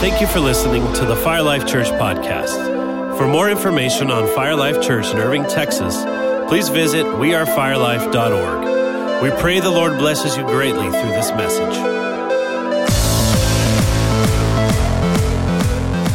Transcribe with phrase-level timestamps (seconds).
[0.00, 3.18] Thank you for listening to the Fire Life Church podcast.
[3.18, 6.04] For more information on Fire Life Church in Irving, Texas,
[6.48, 9.22] please visit wearefirelife.org.
[9.24, 11.74] We pray the Lord blesses you greatly through this message.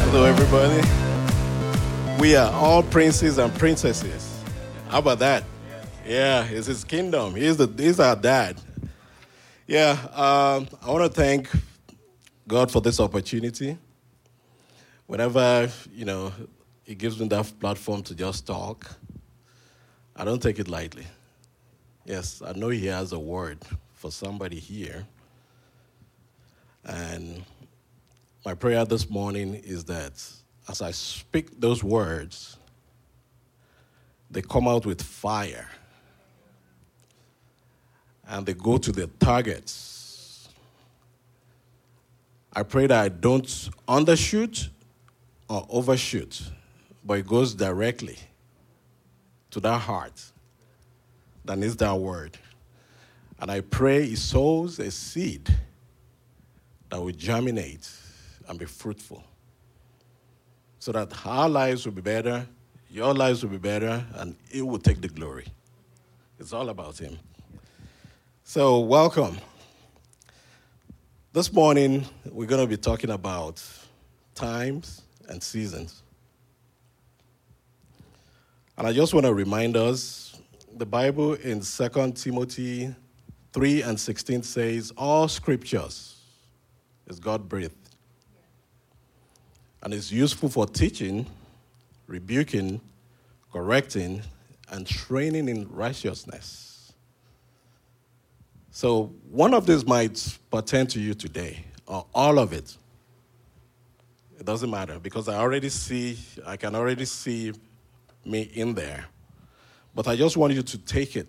[0.00, 0.80] Hello, everybody.
[2.18, 4.42] We are all princes and princesses.
[4.88, 5.44] How about that?
[6.06, 7.34] Yeah, it's his kingdom.
[7.34, 8.56] He's, the, he's our dad.
[9.66, 11.50] Yeah, um, I want to thank
[12.46, 13.78] God for this opportunity.
[15.06, 16.32] Whenever, you know,
[16.84, 18.90] He gives me that platform to just talk,
[20.14, 21.06] I don't take it lightly.
[22.04, 23.58] Yes, I know He has a word
[23.94, 25.06] for somebody here.
[26.84, 27.44] And
[28.44, 30.22] my prayer this morning is that
[30.68, 32.58] as I speak those words,
[34.30, 35.68] they come out with fire
[38.28, 39.93] and they go to their targets.
[42.56, 43.44] I pray that I don't
[43.88, 44.68] undershoot
[45.48, 46.42] or overshoot,
[47.04, 48.18] but it goes directly
[49.50, 50.22] to that heart
[51.44, 52.38] that needs that word.
[53.40, 55.48] And I pray it sows a seed
[56.90, 57.90] that will germinate
[58.48, 59.24] and be fruitful
[60.78, 62.46] so that our lives will be better,
[62.90, 65.46] your lives will be better, and it will take the glory.
[66.38, 67.18] It's all about Him.
[68.44, 69.38] So, welcome.
[71.34, 73.60] This morning, we're going to be talking about
[74.36, 76.04] times and seasons.
[78.78, 80.40] And I just want to remind us
[80.76, 82.94] the Bible in 2 Timothy
[83.52, 86.20] 3 and 16 says, All scriptures
[87.08, 87.74] is God breathed
[89.82, 91.26] and is useful for teaching,
[92.06, 92.80] rebuking,
[93.52, 94.22] correcting,
[94.70, 96.73] and training in righteousness.
[98.74, 102.76] So, one of these might pertain to you today, or all of it.
[104.36, 107.52] It doesn't matter because I already see, I can already see
[108.24, 109.04] me in there.
[109.94, 111.28] But I just want you to take it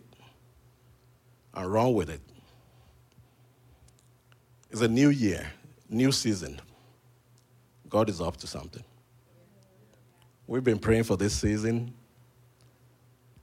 [1.54, 2.20] and run with it.
[4.72, 5.46] It's a new year,
[5.88, 6.60] new season.
[7.88, 8.84] God is up to something.
[10.48, 11.94] We've been praying for this season,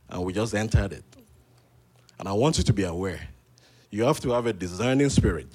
[0.09, 1.05] and we just entered it.
[2.19, 3.29] And I want you to be aware
[3.93, 5.47] you have to have a discerning spirit.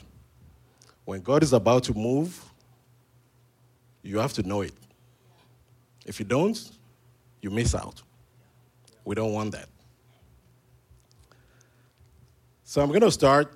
[1.05, 2.45] When God is about to move,
[4.03, 4.73] you have to know it.
[6.05, 6.71] If you don't,
[7.41, 8.03] you miss out.
[9.03, 9.67] We don't want that.
[12.63, 13.51] So I'm going to start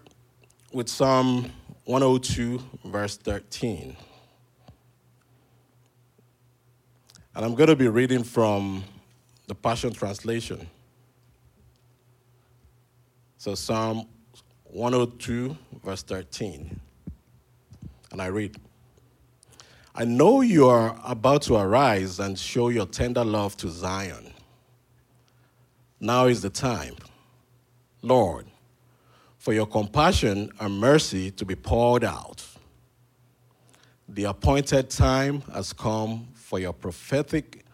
[0.73, 1.51] with Psalm
[1.85, 3.95] 102, verse 13.
[7.35, 8.83] And I'm going to be reading from
[9.45, 10.67] the Passion Translation.
[13.37, 14.07] So, Psalm
[14.71, 16.79] 102, verse 13.
[18.11, 18.57] And I read
[19.93, 24.31] I know you are about to arise and show your tender love to Zion.
[25.99, 26.95] Now is the time,
[28.01, 28.45] Lord,
[29.37, 32.45] for your compassion and mercy to be poured out.
[34.07, 37.65] The appointed time has come for your prophetic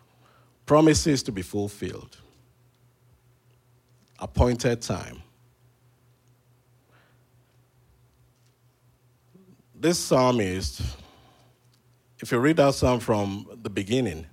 [0.66, 2.18] promises to be fulfilled.
[4.18, 5.22] Appointed time.
[9.80, 10.82] This psalmist,
[12.20, 14.26] if you read that psalm from the beginning,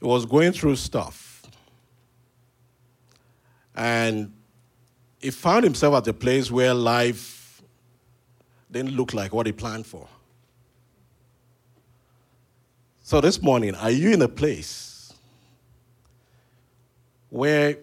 [0.00, 1.42] he was going through stuff.
[3.74, 4.32] And
[5.20, 7.62] he found himself at a place where life
[8.70, 10.08] didn't look like what he planned for.
[13.02, 15.12] So this morning, are you in a place
[17.28, 17.76] where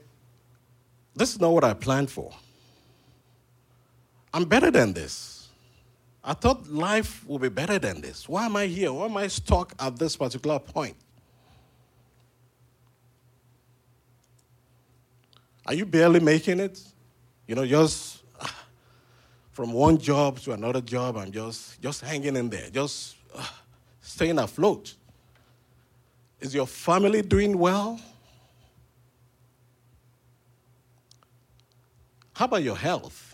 [1.16, 2.34] this is not what I planned for?
[4.34, 5.48] I'm better than this.
[6.24, 8.28] I thought life would be better than this.
[8.28, 8.92] Why am I here?
[8.94, 10.96] Why am I stuck at this particular point?
[15.66, 16.82] Are you barely making it?
[17.48, 18.24] You know, just
[19.52, 23.46] from one job to another job, I'm just just hanging in there, just uh,
[24.02, 24.96] staying afloat.
[26.40, 28.00] Is your family doing well?
[32.34, 33.29] How about your health?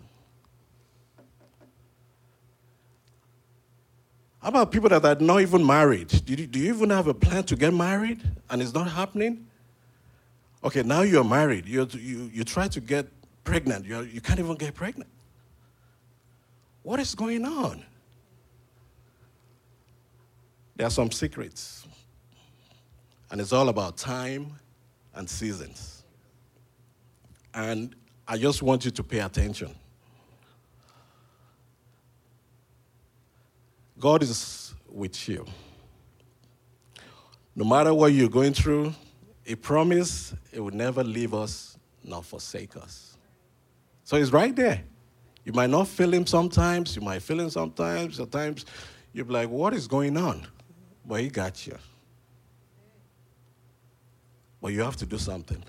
[4.46, 6.10] How about people that are not even married?
[6.24, 9.48] Do you, do you even have a plan to get married and it's not happening?
[10.64, 11.66] Okay, now you're married.
[11.66, 13.08] you you, you try to get
[13.44, 13.88] pregnant.
[13.88, 15.10] You're, you can't even get pregnant.
[16.84, 17.84] What is going on?
[20.76, 21.88] There are some secrets.
[23.32, 24.52] And it's all about time
[25.16, 26.04] and seasons.
[27.56, 27.96] And
[28.28, 29.74] I just want you to pay attention.
[34.00, 35.46] God is with you.
[37.56, 38.94] No matter what you're going through,
[39.46, 43.18] He promised He would never leave us nor forsake us.
[44.04, 44.84] So He's right there.
[45.46, 48.18] You might not feel Him sometimes, you might feel Him sometimes.
[48.18, 48.66] Sometimes
[49.14, 50.46] you'll be like, What is going on?
[51.06, 51.78] But He got you.
[54.62, 55.64] But you have to do something,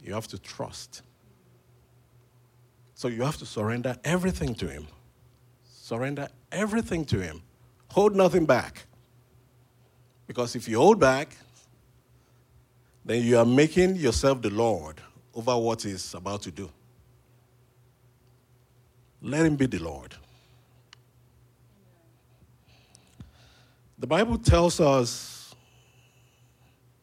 [0.00, 1.02] you have to trust.
[2.94, 4.86] So you have to surrender everything to Him.
[5.84, 7.42] Surrender everything to Him.
[7.90, 8.86] Hold nothing back.
[10.26, 11.36] Because if you hold back,
[13.04, 15.02] then you are making yourself the Lord
[15.34, 16.70] over what He's about to do.
[19.20, 20.14] Let Him be the Lord.
[23.98, 25.54] The Bible tells us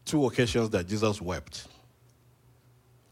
[0.05, 1.67] two occasions that Jesus wept.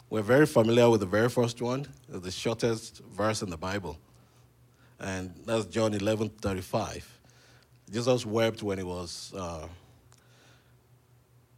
[0.10, 4.00] We're very familiar with the very first one, the shortest verse in the Bible.
[5.00, 7.19] And that's John 11 35.
[7.92, 9.68] Jesus wept when he was, uh,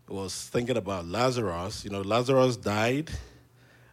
[0.08, 1.84] was thinking about Lazarus.
[1.84, 3.10] You know, Lazarus died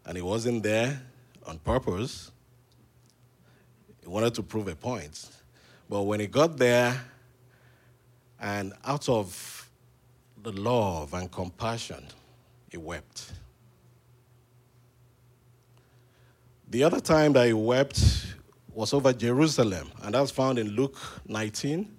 [0.04, 1.00] and he wasn't there
[1.46, 2.30] on purpose.
[4.02, 5.28] He wanted to prove a point.
[5.88, 7.00] But when he got there,
[8.40, 9.68] and out of
[10.42, 12.04] the love and compassion,
[12.70, 13.32] he wept.
[16.70, 18.00] The other time that he wept
[18.78, 20.96] was over Jerusalem, and that's found in Luke
[21.26, 21.96] 19.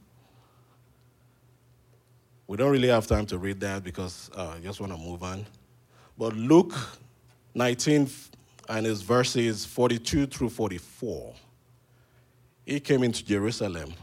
[2.48, 5.22] We don't really have time to read that because uh, I just want to move
[5.22, 5.46] on.
[6.18, 6.72] But Luke
[7.54, 8.10] 19
[8.70, 11.34] and his verses 42 through 44.
[12.66, 13.94] He came into Jerusalem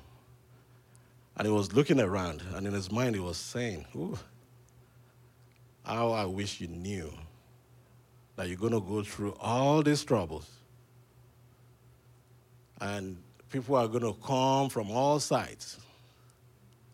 [1.38, 4.18] and he was looking around, and in his mind, he was saying, Ooh,
[5.82, 7.10] How I wish you knew
[8.36, 10.46] that you're going to go through all these troubles.
[12.80, 13.16] And
[13.50, 15.78] people are going to come from all sides,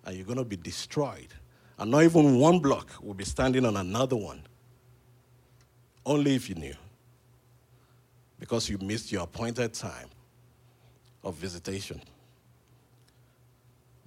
[0.04, 1.28] and you're going to be destroyed.
[1.78, 4.42] And not even one block will be standing on another one.
[6.04, 6.74] Only if you knew.
[8.38, 10.08] Because you missed your appointed time
[11.24, 12.00] of visitation.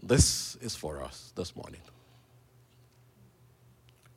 [0.04, 1.82] This is for us this morning.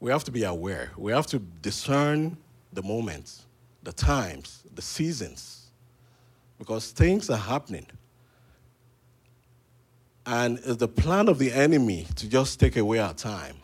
[0.00, 0.92] We have to be aware.
[0.96, 2.36] We have to discern
[2.72, 3.46] the moments,
[3.82, 5.67] the times, the seasons,
[6.58, 7.86] because things are happening.
[10.26, 13.56] And it's the plan of the enemy to just take away our time,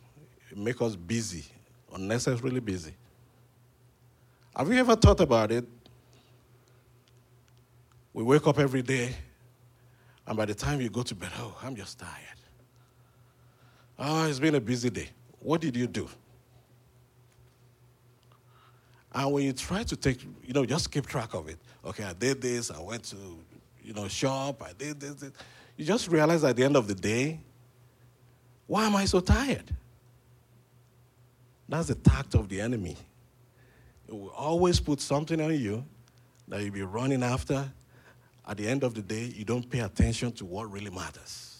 [0.57, 1.45] make us busy,
[1.93, 2.95] unnecessarily busy.
[4.57, 5.67] Have you ever thought about it?
[8.13, 9.15] We wake up every day
[10.27, 12.13] and by the time you go to bed, oh, I'm just tired.
[13.99, 15.09] Oh, it's been a busy day.
[15.41, 16.09] What did you do?
[19.13, 21.59] And when you try to take, you know, just keep track of it.
[21.85, 23.17] Okay, I did this, I went to,
[23.83, 25.33] you know, shop, I did this, this.
[25.77, 27.41] You just realize at the end of the day,
[28.67, 29.75] why am I so tired?
[31.69, 32.97] That's the tact of the enemy.
[34.09, 35.85] It will always put something on you
[36.49, 37.71] that you'll be running after
[38.47, 41.51] at the end of the day, you don't pay attention to what really matters.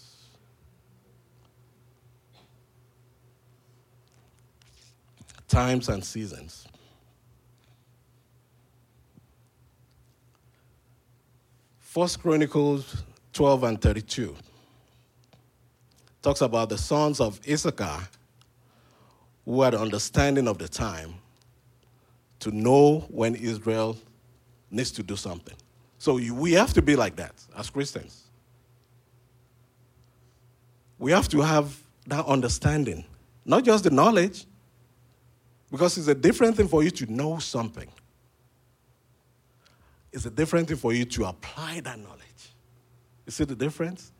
[5.47, 6.67] Times and seasons.
[11.95, 14.35] First Chronicles 12 and 32
[16.21, 18.09] talks about the sons of Issachar
[19.45, 21.15] who had understanding of the time
[22.41, 23.95] to know when Israel
[24.69, 25.55] needs to do something.
[25.97, 28.25] So we have to be like that as Christians.
[30.99, 33.05] We have to have that understanding,
[33.45, 34.45] not just the knowledge,
[35.71, 37.87] because it's a different thing for you to know something.
[40.15, 42.53] It's a different thing for you to apply that knowledge.
[43.25, 44.13] You see the difference?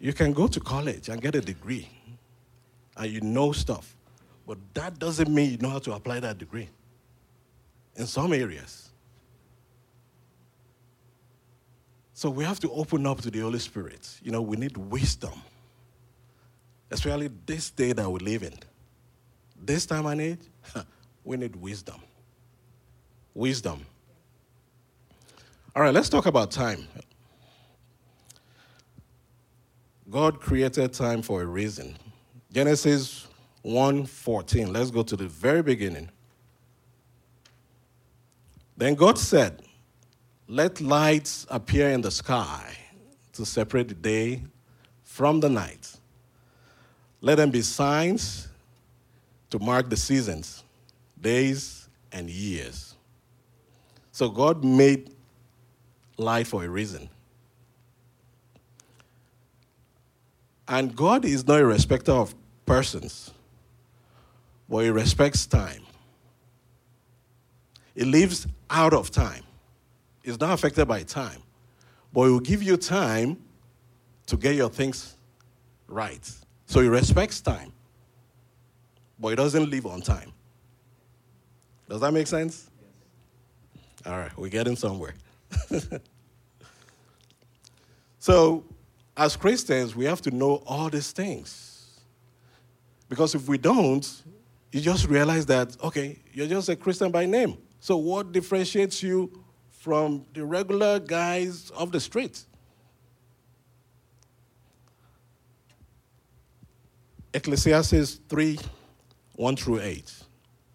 [0.00, 1.88] You can go to college and get a degree
[2.96, 3.94] and you know stuff,
[4.48, 6.68] but that doesn't mean you know how to apply that degree
[7.94, 8.90] in some areas.
[12.12, 14.18] So we have to open up to the Holy Spirit.
[14.24, 15.40] You know, we need wisdom,
[16.90, 18.54] especially this day that we live in.
[19.56, 20.40] This time and age,
[21.24, 22.00] we need wisdom.
[23.34, 23.86] Wisdom.
[25.74, 26.86] All right, let's talk about time.
[30.10, 31.96] God created time for a reason.
[32.52, 33.28] Genesis
[33.64, 34.72] 1:14.
[34.72, 36.10] Let's go to the very beginning.
[38.76, 39.62] Then God said,
[40.48, 42.76] let lights appear in the sky
[43.34, 44.42] to separate the day
[45.04, 45.96] from the night.
[47.20, 48.48] Let them be signs
[49.50, 50.64] to mark the seasons,
[51.20, 52.89] days, and years.
[54.20, 55.14] So God made
[56.18, 57.08] light for a reason.
[60.68, 62.34] And God is not a respecter of
[62.66, 63.32] persons,
[64.68, 65.84] but He respects time.
[67.94, 69.42] He lives out of time.
[70.22, 71.40] He's not affected by time,
[72.12, 73.38] but He will give you time
[74.26, 75.16] to get your things
[75.88, 76.30] right.
[76.66, 77.72] So He respects time,
[79.18, 80.30] but He doesn't live on time.
[81.88, 82.69] Does that make sense?
[84.06, 85.14] All right, we're getting somewhere.
[88.18, 88.64] so,
[89.16, 92.00] as Christians, we have to know all these things.
[93.08, 94.22] Because if we don't,
[94.72, 97.58] you just realize that, okay, you're just a Christian by name.
[97.80, 99.30] So, what differentiates you
[99.70, 102.44] from the regular guys of the street?
[107.34, 108.58] Ecclesiastes 3
[109.34, 110.12] 1 through 8.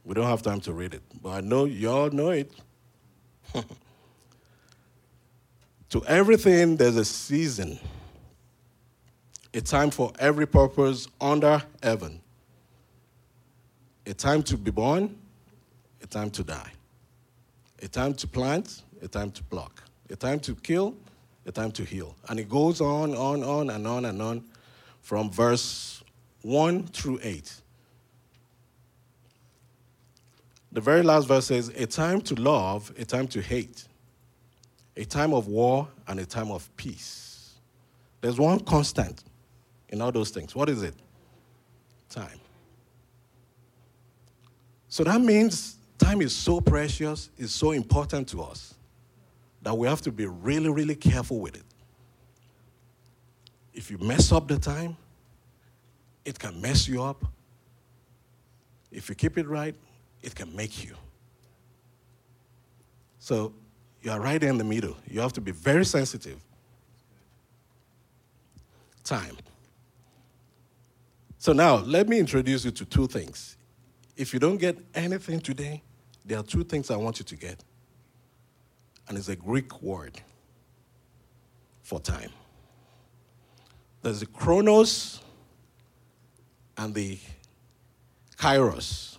[0.03, 2.51] We don't have time to read it, but I know you all know it.
[5.89, 7.79] to everything, there's a season,
[9.53, 12.21] a time for every purpose under heaven,
[14.05, 15.17] a time to be born,
[16.01, 16.71] a time to die,
[17.81, 20.95] a time to plant, a time to pluck, a time to kill,
[21.45, 22.15] a time to heal.
[22.29, 24.43] And it goes on, on, on, and on and on
[25.01, 26.03] from verse
[26.41, 27.61] 1 through 8.
[30.75, 33.85] The very last verse says, A time to love, a time to hate,
[34.97, 37.53] a time of war, and a time of peace.
[38.19, 39.23] There's one constant
[39.87, 40.53] in all those things.
[40.53, 40.93] What is it?
[42.09, 42.41] Time.
[44.89, 48.75] So that means time is so precious, is so important to us
[49.61, 51.63] that we have to be really, really careful with it.
[53.73, 54.97] If you mess up the time,
[56.25, 57.23] it can mess you up.
[58.91, 59.75] If you keep it right,
[60.25, 60.95] it can make you.
[63.19, 63.53] So
[64.01, 64.97] you are right in the middle.
[65.07, 66.39] You have to be very sensitive.
[69.03, 69.37] Time.
[71.37, 73.55] So now, let me introduce you to two things.
[74.17, 75.83] If you don't get anything today,
[76.25, 77.63] there are two things I want you to get.
[79.07, 80.19] And it's a Greek word
[81.83, 82.31] for time.
[84.01, 85.21] There's the chronos
[86.77, 87.19] and the
[88.37, 89.17] kairos.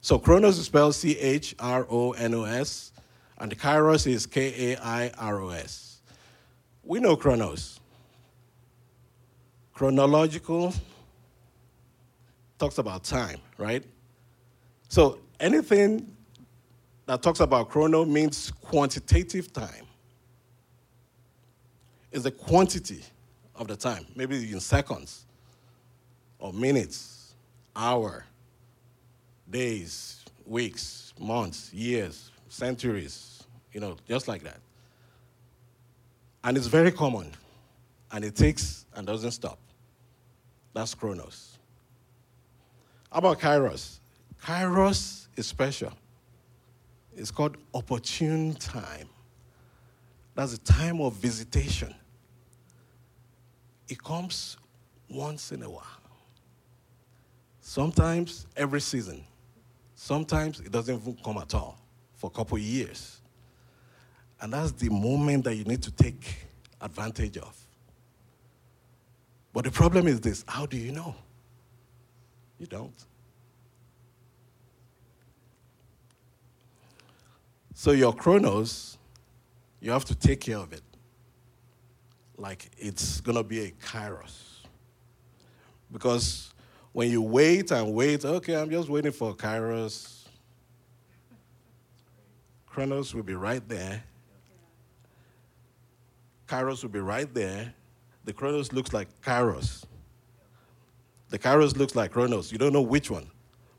[0.00, 2.92] So Chronos is spelled C H R O N O S,
[3.38, 6.00] and Kairos is K A I R O S.
[6.84, 7.80] We know Chronos.
[9.74, 10.74] Chronological
[12.58, 13.84] talks about time, right?
[14.88, 16.14] So anything
[17.06, 19.86] that talks about chrono means quantitative time.
[22.10, 23.02] It's the quantity
[23.54, 25.26] of the time, maybe in seconds
[26.38, 27.34] or minutes,
[27.76, 28.24] hour,
[29.50, 34.58] days, weeks, months, years, centuries, you know, just like that.
[36.44, 37.30] And it's very common.
[38.10, 39.58] And it takes and doesn't stop.
[40.72, 41.58] That's Chronos.
[43.12, 43.98] How about Kairos?
[44.42, 45.92] Kairos is special.
[47.16, 49.08] It's called opportune time.
[50.34, 51.94] That's a time of visitation.
[53.88, 54.56] It comes
[55.10, 55.84] once in a while.
[57.60, 59.24] Sometimes every season.
[60.00, 61.76] Sometimes it doesn't even come at all
[62.14, 63.20] for a couple of years.
[64.40, 66.46] And that's the moment that you need to take
[66.80, 67.56] advantage of.
[69.52, 71.16] But the problem is this how do you know?
[72.60, 72.94] You don't.
[77.74, 78.98] So your chronos,
[79.80, 80.84] you have to take care of it.
[82.36, 84.60] Like it's going to be a kairos.
[85.90, 86.54] Because
[86.98, 90.24] when you wait and wait, okay, I'm just waiting for Kairos.
[92.66, 94.02] Chronos will be right there.
[96.48, 97.72] Kairos will be right there.
[98.24, 99.84] The Chronos looks like Kairos.
[101.28, 102.50] The Kairos looks like Chronos.
[102.50, 103.30] You don't know which one,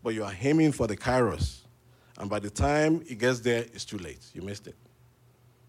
[0.02, 1.64] but you are aiming for the Kairos.
[2.20, 4.26] And by the time it gets there, it's too late.
[4.34, 4.78] You missed it.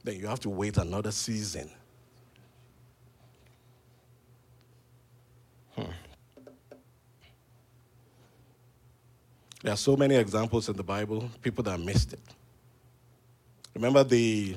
[0.04, 1.69] Then you have to wait another season.
[9.62, 12.21] There are so many examples in the Bible, people that missed it.
[13.75, 14.57] Remember the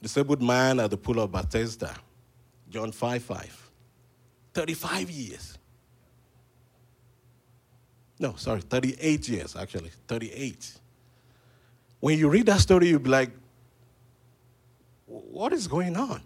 [0.00, 1.94] disabled man at the pool of Bethesda,
[2.70, 3.70] John 5 5.
[4.54, 5.58] 35 years.
[8.18, 9.90] No, sorry, 38 years, actually.
[10.08, 10.78] 38.
[12.00, 13.30] When you read that story, you'll be like,
[15.06, 16.22] what is going on?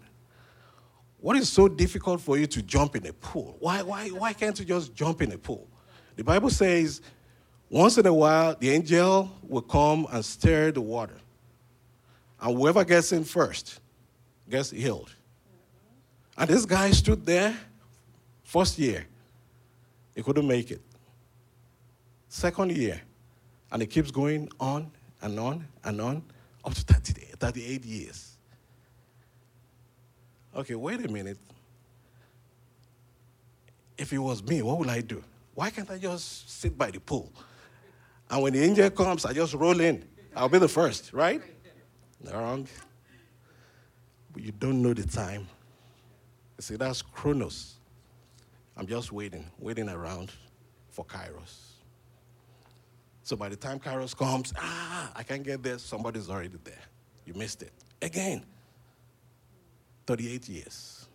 [1.19, 3.57] What is so difficult for you to jump in a pool?
[3.59, 5.67] Why, why, why can't you just jump in a pool?
[6.15, 7.01] The Bible says
[7.71, 11.17] once in a while, the angel will come and stir the water.
[12.39, 13.79] And whoever gets in first
[14.47, 15.09] gets healed.
[16.37, 17.57] And this guy stood there
[18.51, 19.07] First year,
[20.13, 20.81] he couldn't make it.
[22.27, 22.99] Second year,
[23.71, 26.21] and it keeps going on and on and on
[26.65, 28.35] up to 30, 38 years.
[30.53, 31.37] Okay, wait a minute.
[33.97, 35.23] If it was me, what would I do?
[35.55, 37.31] Why can't I just sit by the pool?
[38.31, 40.07] And when the angel comes, I just roll in.
[40.33, 41.41] I'll be the first, right?
[42.31, 42.65] Wrong.
[44.31, 45.49] But you don't know the time.
[46.57, 47.75] You see, that's Chronos.
[48.77, 50.31] I'm just waiting, waiting around
[50.89, 51.71] for Kairos.
[53.23, 56.73] So by the time Kairos comes, ah, I can't get there, somebody's already there.
[57.25, 57.73] You missed it.
[58.01, 58.45] Again,
[60.07, 61.07] 38 years.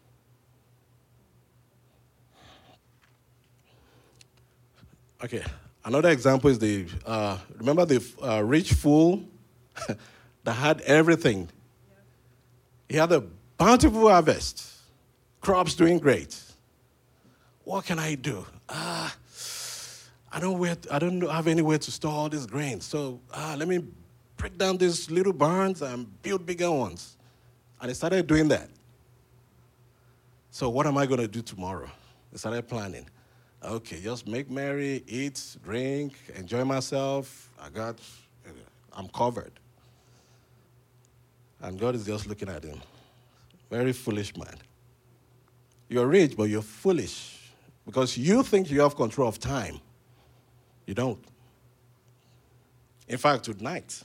[5.25, 5.43] Okay,
[5.87, 9.23] another example is the, uh, remember the uh, rich fool
[10.45, 11.49] that had everything?
[12.89, 13.25] He had a
[13.57, 14.69] bountiful harvest,
[15.41, 16.39] crops doing great.
[17.65, 18.45] What can I do?
[18.69, 19.17] Ah,
[20.31, 22.85] I don't, where, I don't have anywhere to store all these grains.
[22.85, 23.85] So ah, let me
[24.37, 27.17] break down these little barns and build bigger ones.
[27.81, 28.69] And he started doing that.
[30.51, 31.91] So what am I going to do tomorrow?
[32.33, 33.07] He started planning.
[33.67, 37.51] Okay, just make merry, eat, drink, enjoy myself.
[37.61, 37.99] I got,
[38.93, 39.53] I'm covered.
[41.61, 42.81] And God is just looking at him.
[43.69, 44.55] Very foolish man.
[45.89, 47.51] You're rich, but you're foolish
[47.85, 49.81] because you think you have control of time.
[50.87, 51.25] You don't.
[53.09, 54.01] In fact, tonight,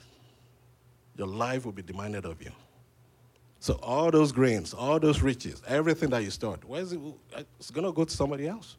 [1.16, 2.52] your life will be demanded of you.
[3.60, 7.00] So all those grains, all those riches, everything that you stored, where is it?
[7.60, 8.78] It's going to go to somebody else.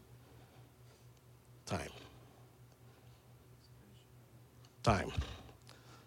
[1.67, 1.91] Time.
[4.83, 5.13] Time.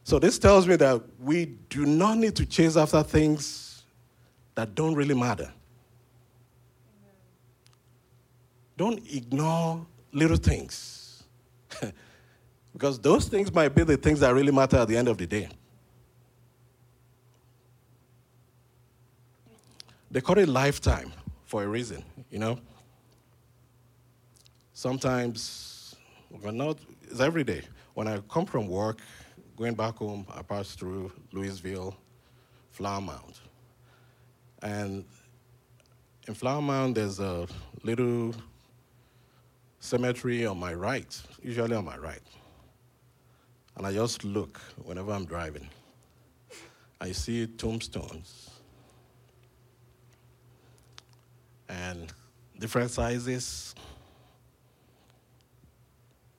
[0.04, 3.84] So this tells me that we do not need to chase after things
[4.54, 5.52] that don't really matter.
[8.78, 11.24] Don't ignore little things.
[12.74, 15.26] because those things might be the things that really matter at the end of the
[15.26, 15.48] day.
[20.12, 21.12] They call it lifetime
[21.46, 22.60] for a reason, you know.
[24.78, 25.96] Sometimes,
[26.30, 27.62] well, not, it's every day.
[27.94, 29.00] When I come from work,
[29.56, 31.96] going back home, I pass through Lewisville,
[32.72, 33.40] Flower Mound.
[34.62, 35.06] And
[36.28, 37.48] in Flower Mound, there's a
[37.84, 38.36] little
[39.80, 42.22] cemetery on my right, usually on my right.
[43.78, 45.70] And I just look whenever I'm driving.
[47.00, 48.50] I see tombstones
[51.70, 52.12] and
[52.60, 53.74] different sizes,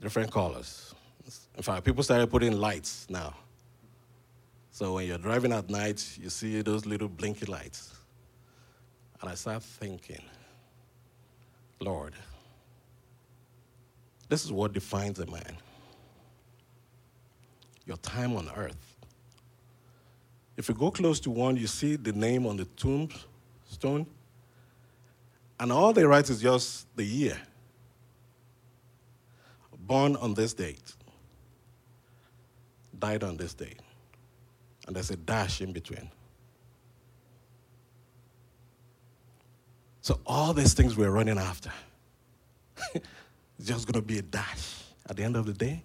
[0.00, 0.94] different colors.
[1.56, 3.35] In fact, people started putting lights now.
[4.70, 7.94] So when you're driving at night, you see those little blinky lights.
[9.20, 10.22] And I start thinking,
[11.80, 12.12] Lord,
[14.28, 15.56] this is what defines a man
[17.87, 18.96] your time on earth.
[20.56, 24.06] If you go close to one, you see the name on the tombstone,
[25.61, 27.38] and all they write is just the year.
[29.87, 30.94] Born on this date,
[32.99, 33.79] died on this date.
[34.87, 36.11] And there's a dash in between.
[40.01, 41.72] So, all these things we're running after,
[42.94, 43.05] it's
[43.64, 45.83] just going to be a dash at the end of the day.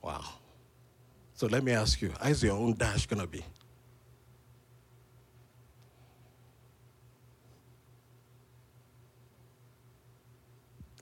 [0.00, 0.24] Wow.
[1.34, 3.44] So, let me ask you how is your own dash going to be?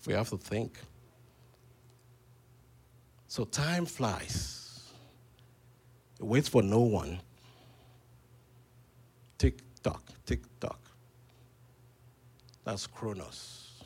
[0.07, 0.79] We have to think.
[3.29, 4.93] So time flies.
[6.19, 7.21] It waits for no one.
[9.37, 10.81] Tick tock, tick tock.
[12.65, 13.85] That's Chronos.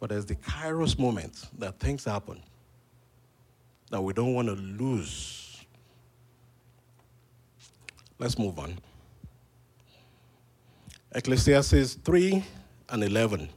[0.00, 2.40] But there's the Kairos moment that things happen
[3.90, 5.64] that we don't want to lose.
[8.18, 8.78] Let's move on.
[11.14, 12.44] Ecclesiastes 3
[12.90, 13.48] and 11.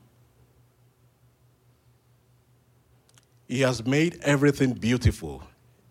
[3.51, 5.43] He has made everything beautiful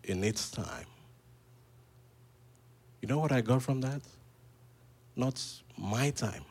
[0.03, 0.87] in its time.
[2.99, 4.01] You know what I got from that?
[5.15, 5.39] Not
[5.77, 6.43] my time,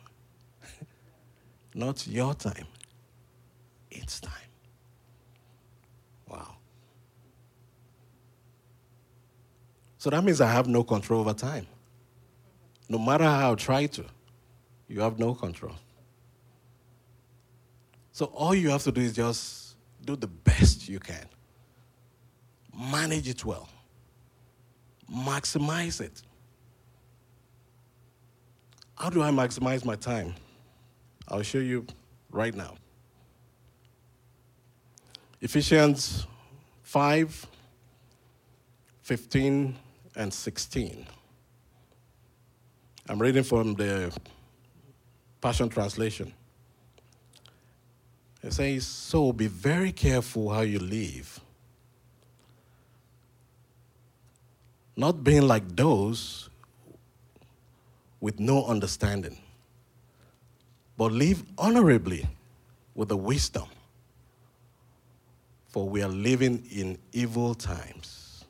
[1.74, 2.68] not your time,
[3.90, 4.50] its time.
[6.28, 6.54] Wow.
[9.98, 11.66] So that means I have no control over time.
[12.88, 14.04] No matter how I try to,
[14.86, 15.74] you have no control.
[18.12, 19.69] So all you have to do is just
[20.04, 21.26] do the best you can.
[22.76, 23.68] Manage it well.
[25.12, 26.22] Maximize it.
[28.96, 30.34] How do I maximize my time?
[31.28, 31.86] I'll show you
[32.30, 32.74] right now.
[35.40, 36.26] Ephesians
[36.82, 37.46] 5
[39.02, 39.76] 15
[40.14, 41.06] and 16.
[43.08, 44.16] I'm reading from the
[45.40, 46.32] Passion Translation.
[48.42, 51.40] It says, So be very careful how you live,
[54.96, 56.48] not being like those
[58.20, 59.36] with no understanding,
[60.96, 62.26] but live honorably
[62.94, 63.68] with the wisdom,
[65.68, 68.44] for we are living in evil times.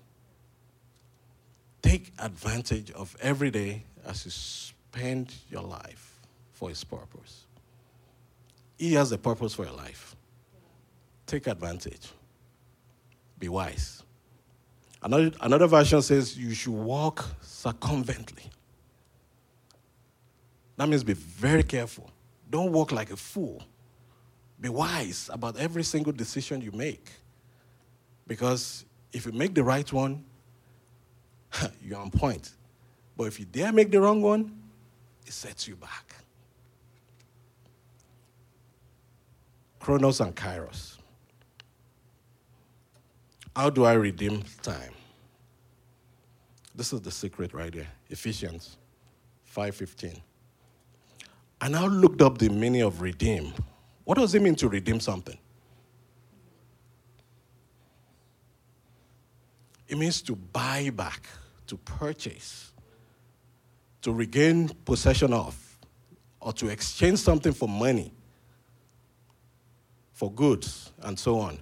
[1.82, 6.20] Take advantage of every day as you spend your life
[6.52, 7.44] for His purpose.
[8.80, 10.16] He has a purpose for your life.
[11.26, 12.08] Take advantage.
[13.38, 14.02] Be wise.
[15.02, 18.44] Another, another version says you should walk circumvently.
[20.78, 22.10] That means be very careful.
[22.48, 23.62] Don't walk like a fool.
[24.58, 27.10] Be wise about every single decision you make.
[28.26, 30.24] Because if you make the right one,
[31.82, 32.52] you're on point.
[33.14, 34.58] But if you dare make the wrong one,
[35.26, 36.14] it sets you back.
[39.80, 40.98] Chronos and Kairos.
[43.56, 44.92] How do I redeem time?
[46.74, 47.88] This is the secret right here.
[48.08, 48.76] Ephesians
[49.44, 50.22] 5:15.
[51.60, 53.52] I now looked up the meaning of redeem.
[54.04, 55.38] What does it mean to redeem something?
[59.88, 61.26] It means to buy back,
[61.66, 62.72] to purchase,
[64.02, 65.78] to regain possession of,
[66.40, 68.12] or to exchange something for money,
[70.20, 71.58] for goods, and so on.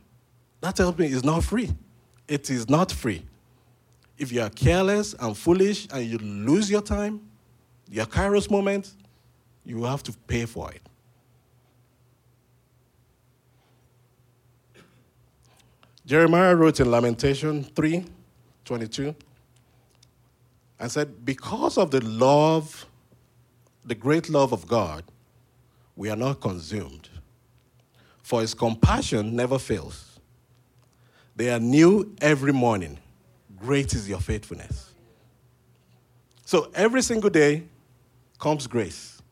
[0.62, 1.71] That tells me not free.
[2.27, 3.23] It is not free.
[4.18, 7.21] If you are careless and foolish and you lose your time,
[7.88, 8.92] your kairos moment,
[9.64, 10.83] you have to pay for it.
[16.05, 18.07] Jeremiah wrote in Lamentation 3
[18.64, 19.14] 22
[20.81, 22.87] and said, Because of the love,
[23.85, 25.05] the great love of God,
[25.94, 27.09] we are not consumed.
[28.29, 30.21] For his compassion never fails.
[31.35, 32.99] They are new every morning.
[33.59, 34.93] Great is your faithfulness.
[36.45, 37.62] So every single day
[38.38, 39.23] comes grace.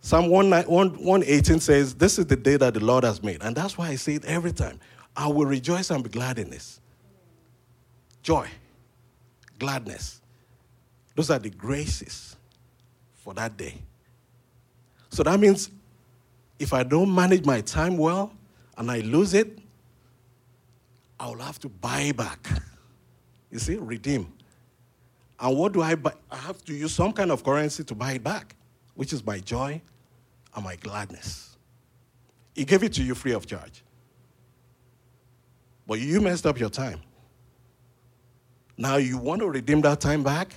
[0.00, 3.42] Psalm 118 says, This is the day that the Lord has made.
[3.42, 4.78] And that's why I say it every time.
[5.16, 6.80] I will rejoice and be glad in this.
[8.22, 8.46] Joy,
[9.58, 10.20] gladness.
[11.16, 12.36] Those are the graces
[13.14, 13.80] for that day.
[15.14, 15.70] So that means
[16.58, 18.32] if I don't manage my time well
[18.76, 19.60] and I lose it,
[21.20, 22.48] I will have to buy back.
[23.52, 24.32] You see, redeem.
[25.38, 26.14] And what do I buy?
[26.32, 28.56] I have to use some kind of currency to buy it back,
[28.96, 29.80] which is my joy
[30.52, 31.58] and my gladness.
[32.52, 33.84] He gave it to you free of charge.
[35.86, 36.98] But you messed up your time.
[38.76, 40.56] Now you want to redeem that time back?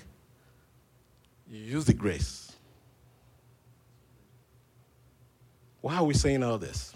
[1.48, 2.47] You use the grace.
[5.88, 6.94] Why are we saying all this?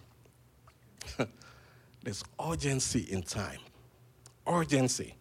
[2.04, 3.60] There's urgency in time.
[4.46, 5.16] Urgency.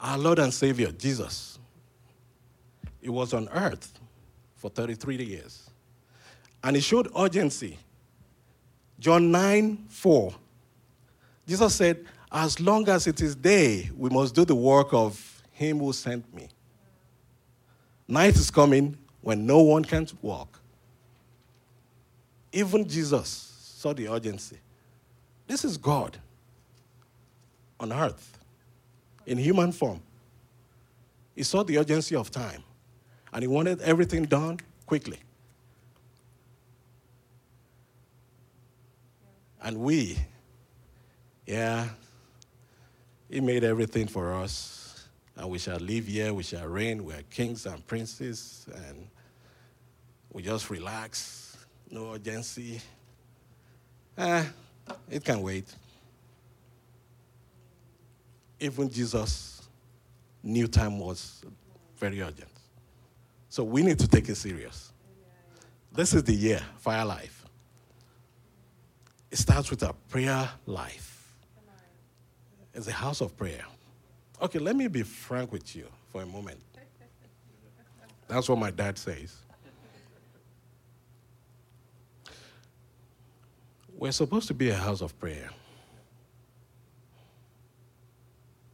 [0.00, 1.60] Our Lord and Savior, Jesus,
[3.00, 3.96] he was on earth
[4.56, 5.70] for 33 years.
[6.64, 7.78] And he showed urgency.
[8.98, 10.34] John 9 4.
[11.46, 15.78] Jesus said, As long as it is day, we must do the work of him
[15.78, 16.48] who sent me.
[18.08, 20.57] Night is coming when no one can walk.
[22.52, 23.28] Even Jesus
[23.76, 24.58] saw the urgency.
[25.46, 26.16] This is God
[27.80, 28.38] on earth
[29.26, 30.00] in human form.
[31.34, 32.62] He saw the urgency of time
[33.32, 35.20] and he wanted everything done quickly.
[39.62, 40.18] And we,
[41.46, 41.88] yeah,
[43.28, 45.08] he made everything for us.
[45.36, 49.06] And we shall live here, we shall reign, we are kings and princes, and
[50.32, 51.47] we just relax,
[51.90, 52.80] no urgency.
[54.16, 54.44] Eh,
[55.10, 55.72] it can wait.
[58.60, 59.68] Even Jesus
[60.42, 61.42] knew time was
[61.96, 62.50] very urgent.
[63.48, 64.92] So we need to take it serious.
[65.92, 67.44] This is the year, Fire Life.
[69.30, 71.36] It starts with a prayer life.
[72.74, 73.64] It's a house of prayer.
[74.40, 76.60] Okay, let me be frank with you for a moment.
[78.28, 79.36] That's what my dad says.
[83.98, 85.50] We're supposed to be a house of prayer.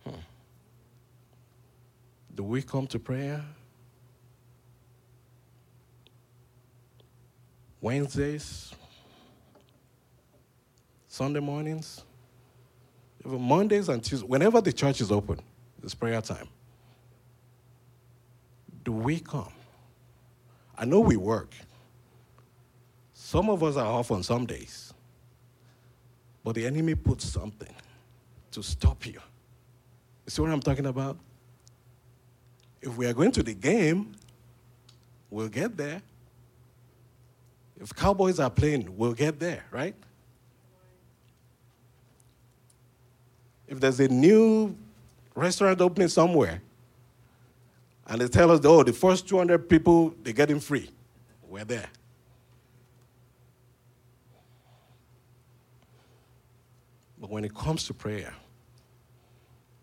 [0.04, 0.16] Hmm.
[2.34, 3.42] Do we come to prayer?
[7.80, 8.74] Wednesdays,
[11.08, 12.02] Sunday mornings,
[13.24, 15.40] even Mondays and Tuesdays, whenever the church is open,
[15.82, 16.48] it's prayer time.
[18.84, 19.52] Do we come?
[20.76, 21.54] I know we work.
[23.14, 24.93] Some of us are off on some days.
[26.44, 27.74] But the enemy puts something
[28.52, 29.12] to stop you.
[29.14, 29.20] You
[30.28, 31.16] see what I'm talking about?
[32.82, 34.12] If we are going to the game,
[35.30, 36.02] we'll get there.
[37.80, 39.94] If Cowboys are playing, we'll get there, right?
[43.66, 44.76] If there's a new
[45.34, 46.60] restaurant opening somewhere,
[48.06, 50.90] and they tell us, oh, the first 200 people, they're getting free,
[51.48, 51.88] we're there.
[57.24, 58.34] But when it comes to prayer,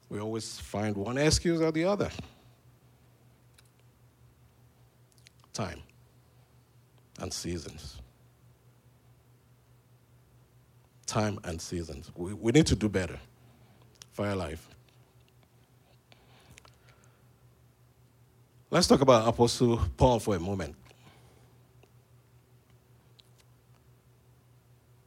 [0.10, 2.12] we always find one excuse or the other.
[5.52, 5.82] Time
[7.20, 8.00] and seasons.
[11.08, 12.12] Time and seasons.
[12.16, 13.18] We, we need to do better.
[14.12, 14.70] Fire life.
[18.70, 20.76] Let's talk about Apostle Paul for a moment.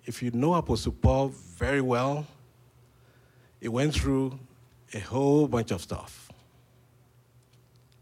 [0.07, 1.31] if you know Apostle Paul
[1.65, 2.27] very well,
[3.59, 4.39] he went through
[4.93, 6.31] a whole bunch of stuff.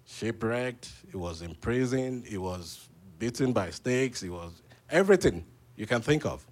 [0.04, 2.88] Shipwrecked, he was in prison, he was
[3.20, 4.50] beaten by snakes, he was
[4.90, 5.44] everything
[5.76, 6.44] you can think of.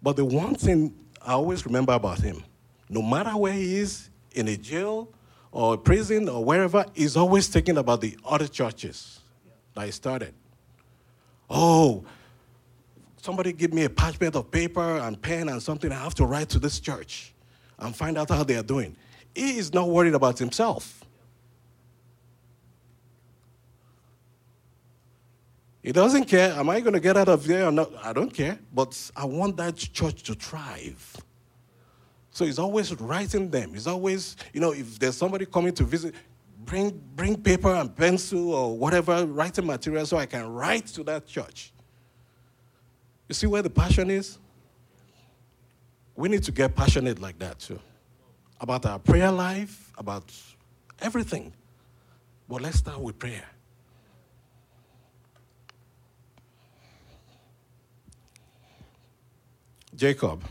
[0.00, 2.44] But the one thing I always remember about him,
[2.88, 5.08] no matter where he is, in a jail
[5.50, 9.18] or a prison or wherever, he's always thinking about the other churches
[9.74, 10.32] that he started.
[11.50, 12.04] Oh,
[13.22, 16.48] somebody give me a parchment of paper and pen and something I have to write
[16.50, 17.32] to this church
[17.78, 18.96] and find out how they are doing.
[19.32, 21.04] He is not worried about himself.
[25.84, 26.52] He doesn't care.
[26.52, 27.92] Am I going to get out of there or not?
[28.04, 28.58] I don't care.
[28.74, 31.16] But I want that church to thrive.
[32.30, 33.72] So he's always writing them.
[33.74, 36.14] He's always, you know, if there's somebody coming to visit,
[36.64, 41.26] bring, bring paper and pencil or whatever writing material so I can write to that
[41.26, 41.72] church.
[43.32, 44.36] You see where the passion is?
[46.14, 47.80] We need to get passionate like that too.
[48.60, 50.30] About our prayer life, about
[51.00, 51.50] everything.
[52.46, 53.46] But let's start with prayer.
[59.96, 60.44] Jacob.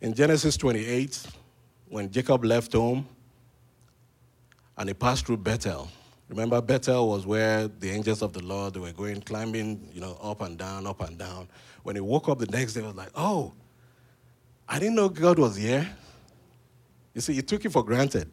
[0.00, 1.26] In Genesis 28,
[1.88, 3.04] when Jacob left home
[4.78, 5.90] and he passed through Bethel,
[6.28, 10.18] Remember, Bethel was where the angels of the Lord they were going climbing, you know,
[10.20, 11.48] up and down, up and down.
[11.84, 13.52] When he woke up the next day, he was like, "Oh,
[14.68, 15.88] I didn't know God was here."
[17.14, 18.30] You see, he took it for granted,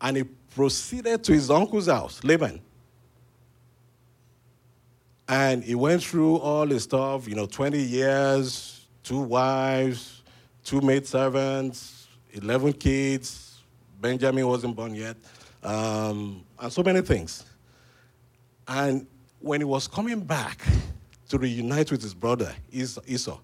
[0.00, 2.60] and he proceeded to his uncle's house, Laban,
[5.28, 7.28] and he went through all his stuff.
[7.28, 10.22] You know, twenty years, two wives,
[10.64, 13.50] two maid servants, eleven kids.
[14.00, 15.16] Benjamin wasn't born yet
[15.62, 17.44] um, and so many things.
[18.66, 19.06] And
[19.40, 20.62] when he was coming back
[21.28, 23.38] to reunite with his brother, Esau,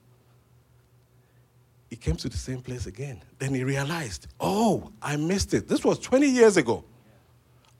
[1.90, 3.22] he came to the same place again.
[3.38, 5.68] Then he realized, oh, I missed it.
[5.68, 6.84] This was 20 years ago.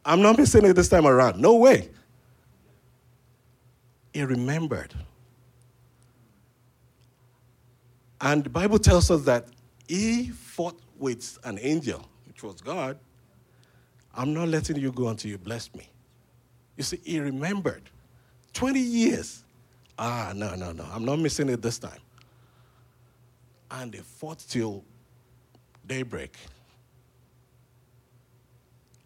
[0.04, 1.38] I'm not missing it this time around.
[1.38, 1.90] No way.
[4.14, 4.94] He remembered.
[8.20, 9.46] And the Bible tells us that
[9.86, 12.98] he fought with an angel, which was God,
[14.18, 15.88] I'm not letting you go until you bless me.
[16.76, 17.88] You see, he remembered
[18.52, 19.44] 20 years.
[19.96, 20.84] Ah, no, no, no.
[20.92, 22.00] I'm not missing it this time.
[23.70, 24.84] And they fought till
[25.86, 26.36] daybreak.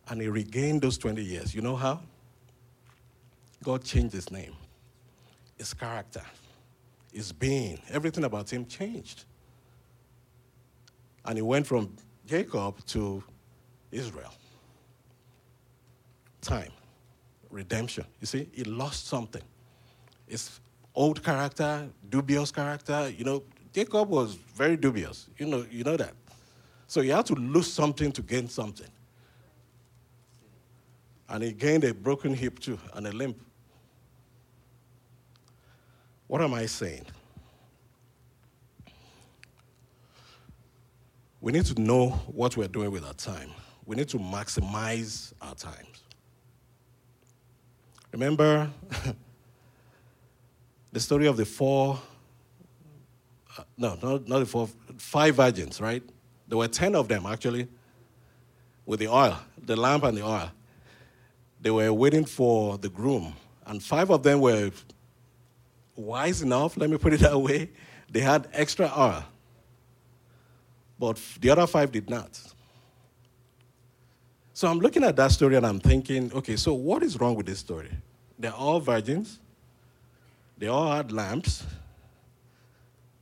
[0.08, 1.54] And he regained those 20 years.
[1.54, 2.00] You know how?
[3.62, 4.54] God changed his name,
[5.58, 6.22] his character,
[7.12, 9.24] his being, everything about him changed.
[11.26, 11.94] And he went from
[12.26, 13.22] Jacob to
[13.90, 14.32] Israel
[16.42, 16.72] time.
[17.50, 18.04] Redemption.
[18.20, 19.42] You see, he lost something.
[20.26, 20.60] His
[20.94, 25.28] old character, dubious character, you know, Jacob was very dubious.
[25.38, 26.12] You know, you know that.
[26.86, 28.88] So he had to lose something to gain something.
[31.28, 33.38] And he gained a broken hip too and a limp.
[36.26, 37.06] What am I saying?
[41.40, 43.50] We need to know what we're doing with our time.
[43.84, 46.01] We need to maximize our times.
[48.12, 48.70] Remember
[50.92, 51.98] the story of the four,
[53.58, 56.02] uh, no, not, not the four, five virgins, right?
[56.46, 57.68] There were 10 of them actually.
[58.84, 60.50] with the oil, the lamp and the oil.
[61.60, 63.34] They were waiting for the groom,
[63.66, 64.70] and five of them were
[65.94, 67.70] wise enough, let me put it that way.
[68.10, 69.24] They had extra oil,
[70.98, 72.38] but the other five did not.
[74.62, 77.46] So I'm looking at that story and I'm thinking, okay, so what is wrong with
[77.46, 77.90] this story?
[78.38, 79.40] They're all virgins,
[80.56, 81.64] they all had lamps.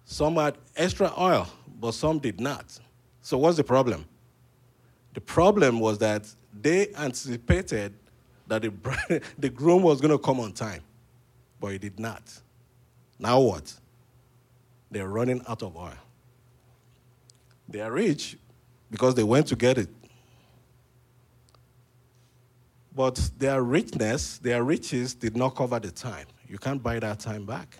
[0.05, 1.48] Some had extra oil,
[1.81, 2.79] but some did not.
[3.22, 4.05] So, what's the problem?
[5.14, 6.29] The problem was that
[6.61, 7.94] they anticipated
[8.46, 10.83] that the, the groom was going to come on time,
[11.59, 12.22] but he did not.
[13.18, 13.72] Now what?
[14.90, 15.94] They're running out of oil.
[17.66, 18.37] They are rich
[18.90, 19.88] because they went to get it.
[22.94, 26.26] But their richness, their riches did not cover the time.
[26.48, 27.76] You can't buy that time back.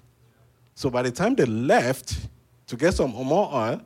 [0.75, 2.17] So by the time they left
[2.69, 3.83] to get some more oil,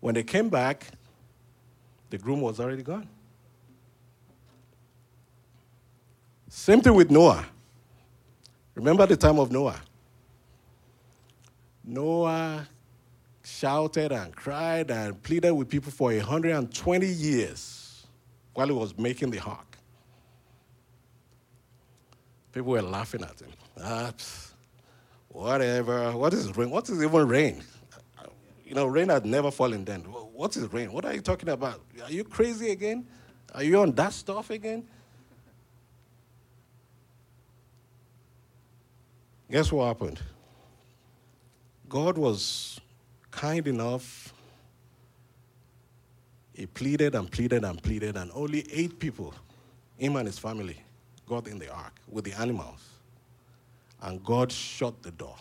[0.00, 0.86] when they came back,
[2.10, 3.08] the groom was already gone.
[6.48, 7.44] Same thing with Noah.
[8.74, 9.80] Remember the time of Noah?
[11.84, 12.66] Noah
[13.44, 18.06] shouted and cried and pleaded with people for 120 years
[18.54, 19.67] while he was making the ark.
[22.52, 23.50] People were laughing at him.
[23.80, 24.12] Ah,
[25.28, 26.12] whatever.
[26.12, 26.70] What is rain?
[26.70, 27.62] What is even rain?
[28.64, 30.00] You know, rain had never fallen then.
[30.02, 30.92] What is rain?
[30.92, 31.80] What are you talking about?
[32.04, 33.06] Are you crazy again?
[33.54, 34.86] Are you on that stuff again?
[39.50, 40.20] Guess what happened?
[41.88, 42.78] God was
[43.30, 44.34] kind enough.
[46.52, 49.32] He pleaded and pleaded and pleaded, and only eight people,
[49.96, 50.76] him and his family,
[51.28, 52.80] got in the ark with the animals.
[54.02, 55.36] And God shut the door.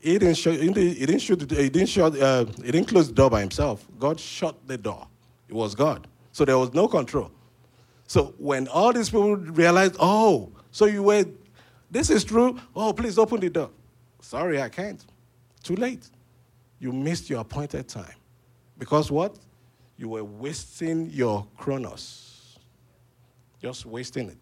[0.00, 3.30] He didn't, shut, he didn't, shoot, he didn't, shut, uh, he didn't close the door
[3.30, 3.84] by himself.
[3.98, 5.08] God shut the door.
[5.48, 6.06] It was God.
[6.30, 7.32] So there was no control.
[8.06, 11.24] So when all these people realized, oh, so you were,
[11.90, 13.70] this is true, oh, please open the door.
[14.20, 15.04] Sorry, I can't.
[15.62, 16.08] Too late.
[16.78, 18.14] You missed your appointed time.
[18.78, 19.36] Because what?
[19.96, 22.27] You were wasting your chronos.
[23.60, 24.38] Just wasting it.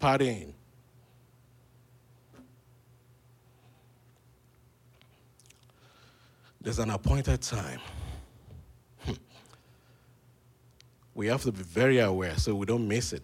[0.00, 0.52] Partying.
[6.60, 7.80] There's an appointed time.
[11.14, 13.22] We have to be very aware so we don't miss it.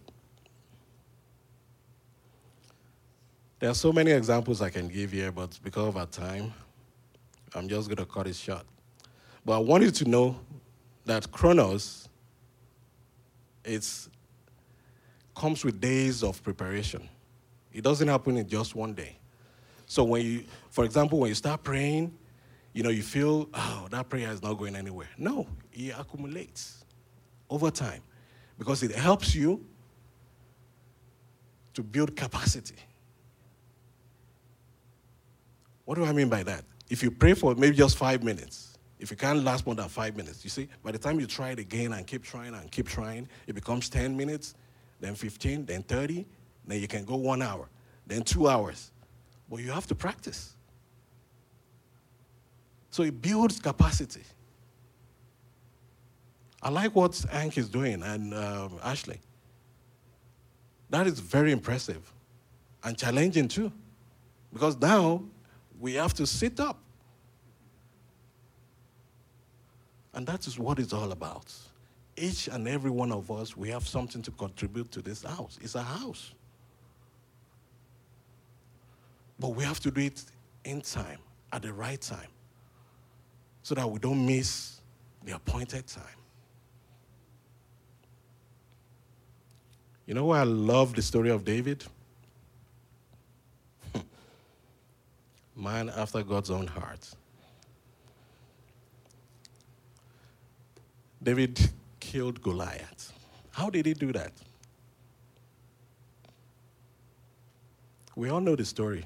[3.61, 6.53] There are so many examples I can give here, but because of our time,
[7.55, 8.65] I'm just going to cut it short.
[9.43, 10.39] But I want you to know
[11.07, 12.09] that Chronos
[13.65, 14.09] it's,
[15.39, 17.09] comes with days of preparation.
[17.73, 19.17] It doesn't happen in just one day.
[19.87, 22.13] So when you, for example, when you start praying,
[22.75, 25.09] you know, you feel, oh, that prayer is not going anywhere.
[25.17, 26.85] No, it accumulates
[27.49, 28.03] over time
[28.59, 29.65] because it helps you
[31.75, 32.77] to build capacity.
[35.85, 36.65] What do I mean by that?
[36.91, 40.17] If you pray for maybe just five minutes, if you can't last more than five
[40.17, 42.89] minutes, you see, by the time you try it again and keep trying and keep
[42.89, 44.55] trying, it becomes 10 minutes,
[45.01, 46.27] then 15, then 30,
[46.67, 47.69] then you can go one hour,
[48.07, 48.91] then two hours.
[49.51, 50.55] But you have to practice.
[52.91, 54.23] So it builds capacity.
[56.63, 59.21] I like what Hank is doing and um, Ashley.
[60.91, 62.13] That is very impressive
[62.83, 63.73] and challenging too.
[64.53, 65.23] Because now
[65.79, 66.79] we have to sit up.
[70.15, 71.55] And that is what it's all about.
[72.19, 75.59] Each and every one of us, we have something to contribute to this house.
[75.63, 76.33] It's a house.
[79.39, 80.25] But we have to do it
[80.65, 81.19] in time,
[81.53, 82.29] at the right time,
[83.63, 84.81] so that we don't miss
[85.25, 86.05] the appointed time.
[90.07, 91.85] You know why I love the story of David?
[95.55, 97.15] man after God's own heart.
[101.23, 101.71] David
[102.09, 103.13] killed Goliath.
[103.51, 104.33] How did he do that?
[108.17, 109.05] We all know the story.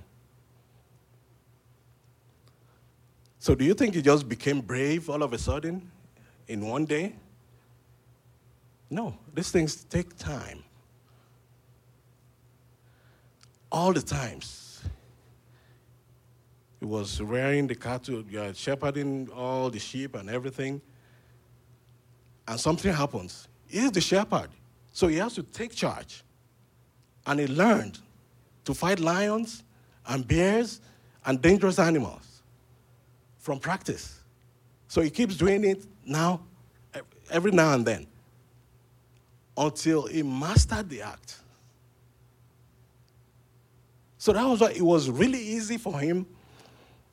[3.40, 5.90] So, do you think he just became brave all of a sudden
[6.46, 7.16] in one day?
[8.88, 10.62] No, these things take time.
[13.72, 14.80] All the times
[16.78, 18.22] he was rearing the cattle,
[18.54, 20.80] shepherding all the sheep and everything.
[22.48, 23.48] And something happens.
[23.66, 24.48] He's the shepherd.
[24.92, 26.22] So he has to take charge.
[27.26, 27.98] And he learned
[28.64, 29.64] to fight lions
[30.06, 30.80] and bears
[31.24, 32.42] and dangerous animals
[33.38, 34.20] from practice.
[34.88, 36.40] So he keeps doing it now,
[37.30, 38.06] every now and then.
[39.56, 41.38] until he mastered the act.
[44.18, 46.26] So that was why it was really easy for him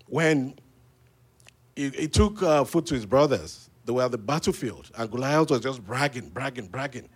[0.08, 0.56] when
[1.76, 3.69] he, he took uh, food to his brothers.
[3.90, 7.10] They were at the battlefield, and Goliath was just bragging, bragging, bragging.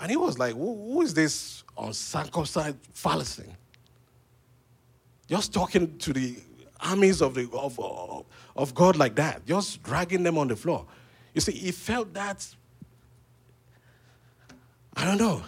[0.00, 3.54] And he was like, Who, who is this on uncircumcised Philistine?
[5.28, 6.38] Just talking to the
[6.80, 8.24] armies of, the, of, of,
[8.56, 10.86] of God like that, just dragging them on the floor.
[11.34, 12.48] You see, he felt that,
[14.96, 15.42] I don't know,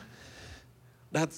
[1.12, 1.30] that,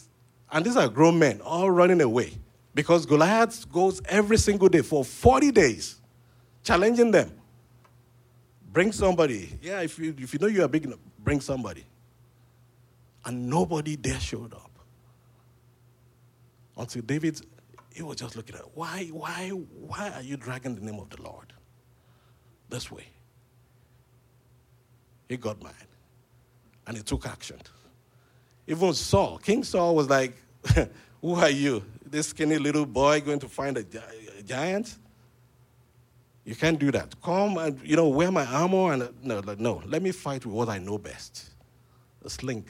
[0.51, 2.33] and these are grown men all running away
[2.75, 6.01] because Goliath goes every single day for 40 days,
[6.65, 7.40] challenging them.
[8.73, 9.59] Bring somebody.
[9.61, 11.85] Yeah, if you, if you know you are big enough, bring somebody.
[13.25, 14.71] And nobody there showed up.
[16.77, 17.41] Until David,
[17.93, 21.21] he was just looking at, why, why, why are you dragging the name of the
[21.23, 21.53] Lord
[22.69, 23.07] this way?
[25.29, 25.75] He got mad
[26.87, 27.59] and he took action.
[28.67, 30.35] Even Saul, King Saul was like,
[31.21, 31.85] Who are you?
[32.05, 33.99] This skinny little boy going to find a, gi-
[34.39, 34.97] a giant?
[36.45, 37.15] You can't do that.
[37.23, 40.69] Come and, you know, wear my armor and, no, no, let me fight with what
[40.69, 41.51] I know best
[42.25, 42.65] a sling.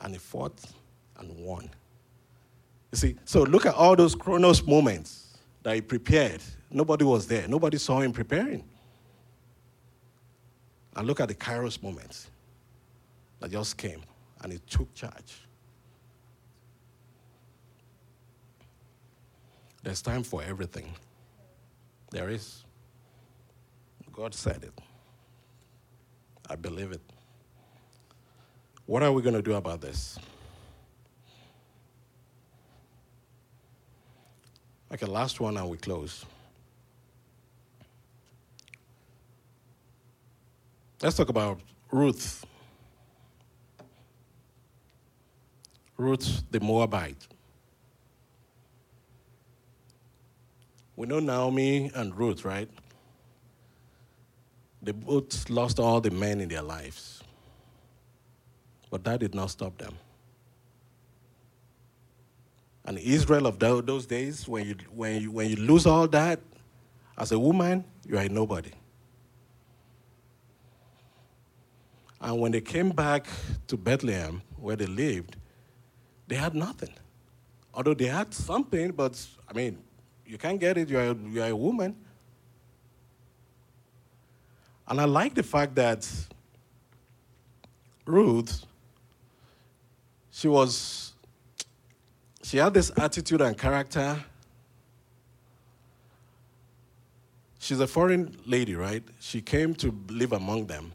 [0.00, 0.60] And he fought
[1.18, 1.70] and won.
[2.92, 6.42] You see, so look at all those Chronos moments that he prepared.
[6.70, 8.64] Nobody was there, nobody saw him preparing.
[10.96, 12.30] And look at the Kairos moments
[13.40, 14.02] that just came
[14.42, 15.43] and he took charge.
[19.84, 20.94] There's time for everything.
[22.10, 22.64] There is.
[24.14, 24.72] God said it.
[26.48, 27.02] I believe it.
[28.86, 30.18] What are we going to do about this?
[34.90, 36.24] Okay, last one and we close.
[41.02, 41.60] Let's talk about
[41.90, 42.42] Ruth.
[45.98, 47.33] Ruth the Moabite.
[50.96, 52.68] We know Naomi and Ruth, right?
[54.82, 57.22] They both lost all the men in their lives.
[58.90, 59.94] But that did not stop them.
[62.84, 66.38] And Israel of those days, when you, when, you, when you lose all that,
[67.16, 68.72] as a woman, you are nobody.
[72.20, 73.26] And when they came back
[73.68, 75.36] to Bethlehem, where they lived,
[76.26, 76.92] they had nothing.
[77.72, 79.78] Although they had something, but I mean,
[80.26, 81.96] you can't get it, you're, you're a woman.
[84.86, 86.08] And I like the fact that
[88.06, 88.66] Ruth,
[90.30, 91.14] she was,
[92.42, 94.22] she had this attitude and character.
[97.58, 99.02] She's a foreign lady, right?
[99.20, 100.92] She came to live among them.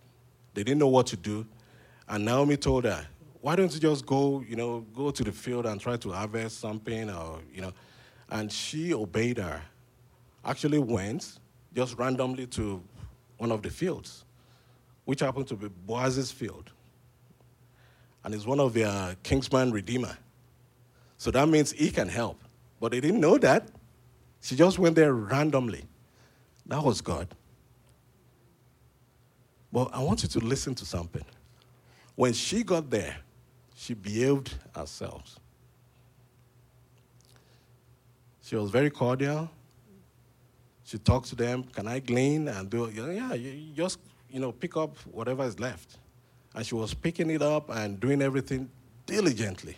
[0.54, 1.48] They didn't know what to do.
[2.08, 3.08] And Naomi told her,
[3.42, 6.60] why don't you just go, you know, go to the field and try to harvest
[6.60, 7.74] something or, you know.
[8.30, 9.62] And she obeyed her.
[10.46, 11.40] Actually went
[11.76, 12.82] just randomly to
[13.38, 14.26] one of the fields,
[15.06, 16.72] which happened to be Boaz's field.
[18.24, 20.18] And it's one of their Kinsman Redeemer.
[21.18, 22.44] So that means he can help.
[22.80, 23.68] But they didn't know that.
[24.42, 25.84] She just went there randomly.
[26.66, 27.28] That was God.
[29.72, 31.26] But I want you to listen to something.
[32.16, 33.18] When she got there,
[33.76, 35.40] she behaved herself.
[38.50, 39.48] She was very cordial.
[40.84, 42.48] She talked to them, can I glean?
[42.48, 46.00] And do, yeah, you just, you know, pick up whatever is left.
[46.56, 48.68] And she was picking it up and doing everything
[49.06, 49.78] diligently.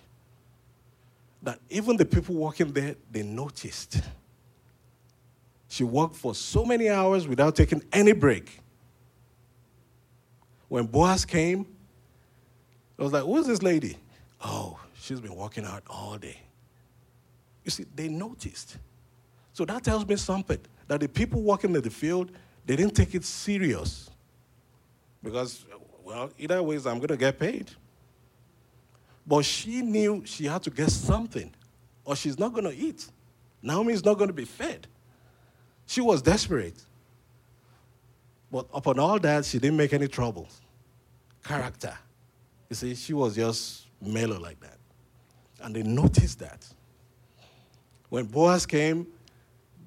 [1.43, 3.99] That even the people working there, they noticed.
[5.67, 8.61] She worked for so many hours without taking any break.
[10.69, 11.65] When Boaz came,
[12.97, 13.97] I was like, who's this lady?
[14.41, 16.37] Oh, she's been working out all day.
[17.63, 18.77] You see, they noticed.
[19.53, 22.31] So that tells me something that the people working in the field,
[22.65, 24.09] they didn't take it serious.
[25.23, 25.65] Because,
[26.03, 27.69] well, either ways, I'm going to get paid.
[29.25, 31.53] But she knew she had to get something,
[32.03, 33.07] or she's not going to eat.
[33.61, 34.87] Naomi is not going to be fed.
[35.85, 36.83] She was desperate.
[38.51, 40.49] But upon all that, she didn't make any trouble.
[41.43, 41.97] Character.
[42.69, 44.77] You see, she was just mellow like that.
[45.61, 46.65] And they noticed that.
[48.11, 49.07] When Boaz came,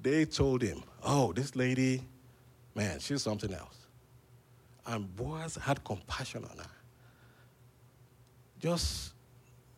[0.01, 2.01] they told him, Oh, this lady,
[2.73, 3.77] man, she's something else.
[4.87, 6.71] And Boaz had compassion on her.
[8.59, 9.13] Just,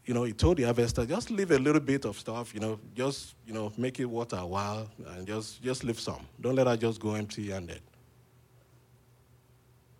[0.05, 2.79] you know, he told the harvester, just leave a little bit of stuff, you know,
[2.95, 6.25] just, you know, make it worth a while and just, just leave some.
[6.39, 7.81] Don't let her just go empty handed.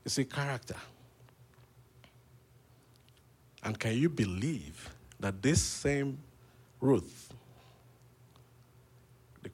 [0.06, 0.78] You see, character.
[3.62, 4.90] And can you believe
[5.20, 6.18] that this same
[6.80, 7.34] Ruth,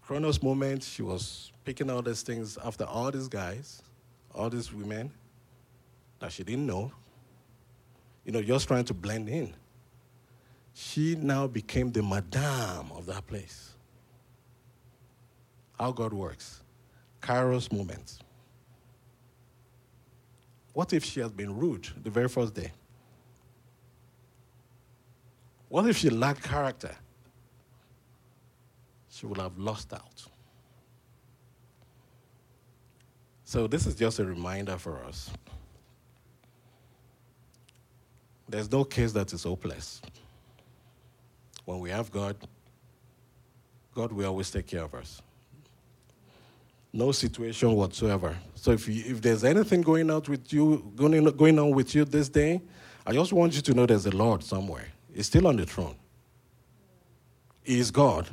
[0.06, 3.82] Chronos moment, she was picking all these things after all these guys,
[4.36, 5.12] all these women
[6.20, 6.92] that she didn't know,
[8.26, 9.54] you know, just trying to blend in.
[10.74, 13.76] She now became the madame of that place.
[15.80, 16.62] How God works.
[17.22, 18.20] Kairos moment.
[20.74, 22.72] What if she has been rude the very first day?
[25.70, 26.96] What if she lacked character?
[29.24, 30.26] She would have lost out.
[33.46, 35.32] So, this is just a reminder for us.
[38.50, 40.02] There's no case that is hopeless.
[41.64, 42.36] When we have God,
[43.96, 45.22] God will always take care of us.
[46.92, 48.38] No situation whatsoever.
[48.56, 52.04] So if, you, if there's anything going out with you, going, going on with you
[52.04, 52.62] this day,
[53.08, 54.88] I just want you to know there's a Lord somewhere.
[55.16, 55.96] He's still on the throne.
[57.64, 58.28] He is God.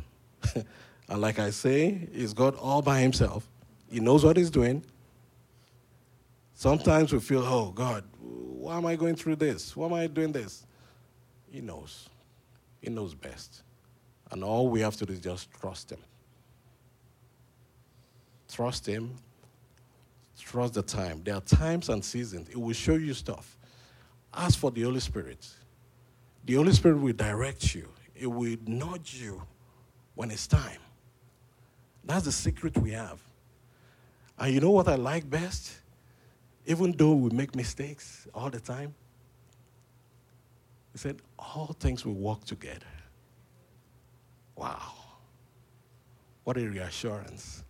[1.09, 3.49] and like I say, he's God all by himself.
[3.91, 4.85] He knows what he's doing.
[6.55, 9.75] Sometimes we feel, oh God, why am I going through this?
[9.75, 10.67] Why am I doing this?
[11.51, 12.09] He knows.
[12.81, 13.63] He knows best.
[14.31, 15.99] And all we have to do is just trust Him.
[18.53, 19.17] Trust Him.
[20.39, 21.23] Trust the time.
[21.25, 22.49] There are times and seasons.
[22.49, 23.57] It will show you stuff.
[24.33, 25.47] Ask for the Holy Spirit.
[26.45, 29.43] The Holy Spirit will direct you, it will nudge you
[30.15, 30.79] when it's time.
[32.05, 33.21] That's the secret we have.
[34.39, 35.73] And you know what I like best?
[36.67, 38.95] Even though we make mistakes all the time,
[40.93, 42.87] he said, All things will work together.
[44.57, 44.93] Wow.
[46.45, 47.65] What a reassurance.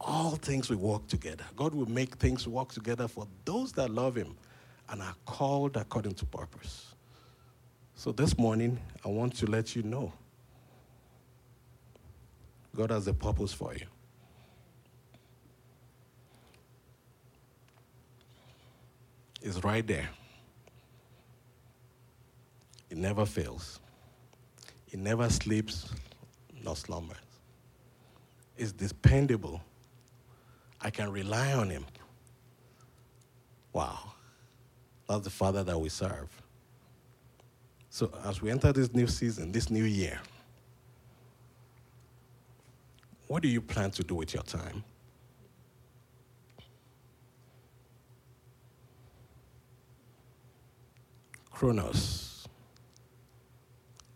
[0.00, 1.44] All things will work together.
[1.56, 4.36] God will make things work together for those that love Him
[4.88, 6.94] and are called according to purpose.
[7.94, 10.12] So this morning, I want to let you know
[12.76, 13.86] God has a purpose for you.
[19.40, 20.08] It's right there.
[22.90, 23.80] It never fails.
[24.90, 25.88] It never sleeps
[26.62, 27.16] nor slumbers.
[28.58, 29.60] It's dependable.
[30.80, 31.86] I can rely on him.
[33.72, 34.12] Wow.
[35.08, 36.28] That's the Father that we serve.
[37.88, 40.20] So, as we enter this new season, this new year,
[43.26, 44.84] what do you plan to do with your time?
[51.50, 52.46] Chronos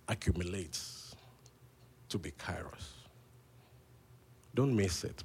[0.09, 1.15] accumulates
[2.09, 2.91] to be kairos.
[4.55, 5.23] Don't miss it.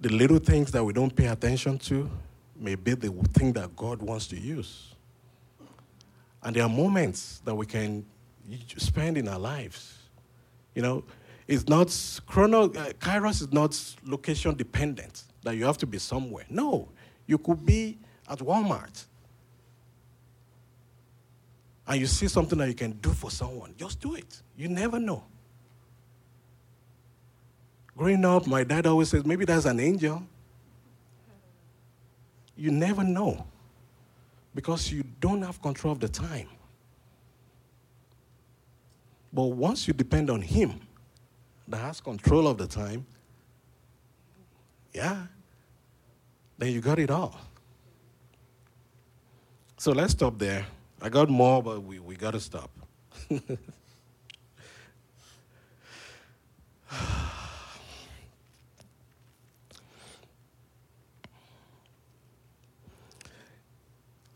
[0.00, 2.08] The little things that we don't pay attention to
[2.56, 4.94] may be the thing that God wants to use.
[6.42, 8.06] And there are moments that we can
[8.78, 9.99] spend in our lives.
[10.74, 11.04] You know,
[11.46, 11.88] it's not
[12.26, 16.44] chrono uh, kairos is not location dependent that you have to be somewhere.
[16.48, 16.88] No,
[17.26, 17.98] you could be
[18.28, 19.06] at Walmart
[21.90, 24.42] and you see something that you can do for someone, just do it.
[24.56, 25.24] You never know.
[27.96, 30.22] Growing up, my dad always says, maybe that's an angel.
[32.56, 33.44] You never know
[34.54, 36.48] because you don't have control of the time.
[39.32, 40.80] But once you depend on Him
[41.68, 43.06] that has control of the time,
[44.92, 45.26] yeah,
[46.58, 47.40] then you got it all.
[49.78, 50.66] So let's stop there.
[51.00, 52.70] I got more, but we, we got to stop.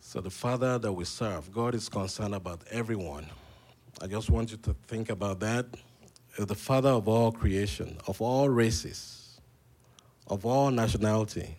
[0.00, 3.26] so, the Father that we serve, God is concerned about everyone.
[4.00, 5.66] I just want you to think about that.
[6.38, 9.40] The Father of all creation, of all races,
[10.26, 11.56] of all nationality,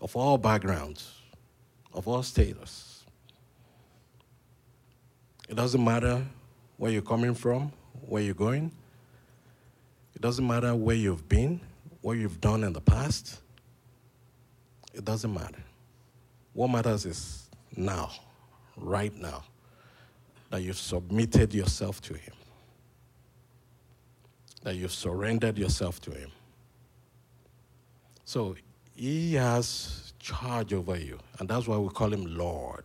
[0.00, 1.12] of all backgrounds,
[1.92, 3.04] of all status.
[5.48, 6.24] It doesn't matter
[6.78, 7.72] where you're coming from,
[8.06, 8.72] where you're going.
[10.14, 11.60] It doesn't matter where you've been,
[12.00, 13.40] what you've done in the past.
[14.94, 15.62] It doesn't matter.
[16.54, 18.10] What matters is now,
[18.76, 19.44] right now,
[20.52, 22.34] that you've submitted yourself to Him,
[24.62, 26.30] that you've surrendered yourself to Him.
[28.26, 28.54] So
[28.94, 32.84] He has charge over you, and that's why we call Him Lord.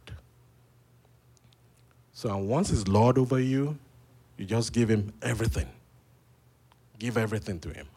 [2.13, 3.77] So once He's Lord over you,
[4.37, 5.67] you just give Him everything.
[6.97, 7.87] Give everything to Him.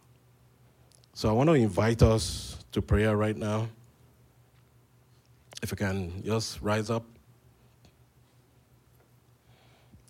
[1.15, 3.69] So I want to invite us to prayer right now?
[5.63, 7.05] If you can just rise up.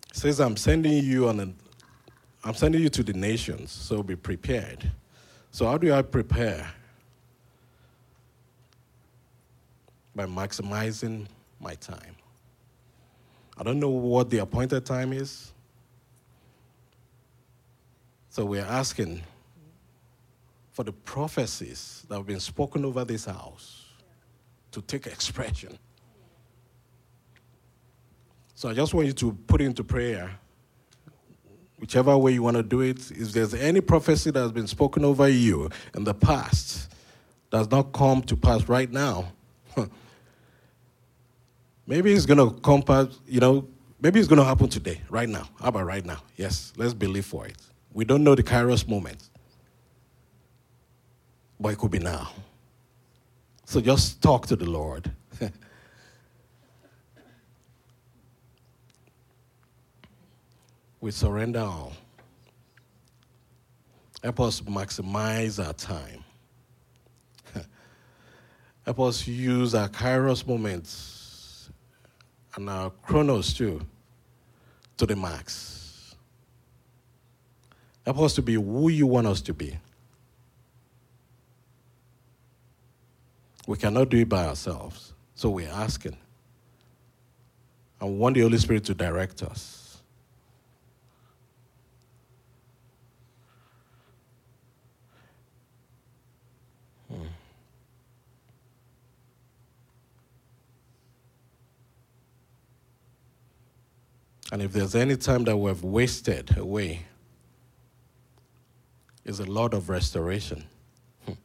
[0.11, 1.49] says, I'm sending you on a,
[2.43, 4.91] I'm sending you to the nations, so be prepared.
[5.51, 6.69] So how do I prepare?
[10.15, 11.27] By maximizing
[11.59, 12.15] my time.
[13.57, 15.53] I don't know what the appointed time is.
[18.29, 19.21] So we're asking
[20.71, 23.85] for the prophecies that have been spoken over this house
[24.71, 25.77] to take expression.
[28.61, 30.29] So I just want you to put into prayer,
[31.79, 33.09] whichever way you want to do it.
[33.09, 36.93] If there's any prophecy that has been spoken over you in the past,
[37.49, 39.31] does not come to pass right now.
[41.87, 43.67] maybe it's going to come past, you know,
[43.99, 45.49] maybe it's going to happen today, right now.
[45.59, 46.21] How about right now?
[46.37, 47.57] Yes, let's believe for it.
[47.93, 49.27] We don't know the Kairos moment,
[51.59, 52.29] but it could be now.
[53.65, 55.11] So just talk to the Lord.
[61.01, 61.93] We surrender all.
[64.23, 66.23] Help us maximize our time.
[68.85, 71.69] Help us use our Kairos moments
[72.55, 73.81] and our chronos too
[74.97, 76.15] to the max.
[78.05, 79.77] Help us to be who you want us to be.
[83.67, 85.13] We cannot do it by ourselves.
[85.35, 86.17] So we're asking.
[88.01, 89.81] We want the Holy Spirit to direct us.
[97.07, 97.27] Hmm.
[104.51, 107.05] And if there's any time that we've wasted away,
[109.23, 110.65] is a Lord of restoration.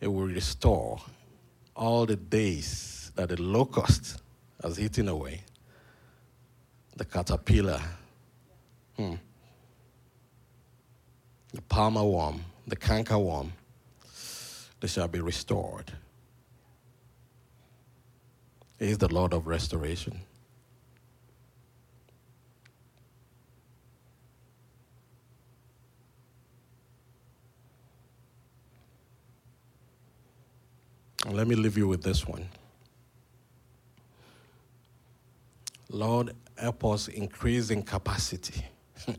[0.00, 1.00] It will restore
[1.74, 4.22] all the days that the locust
[4.62, 5.42] has eaten away,
[6.96, 7.80] the caterpillar,
[8.96, 9.14] hmm.
[11.52, 13.52] the palmer worm, the canker worm,
[14.80, 15.92] they shall be restored.
[18.78, 20.20] He is the Lord of restoration.
[31.26, 32.48] Let me leave you with this one.
[35.90, 38.64] Lord, help us increase in capacity.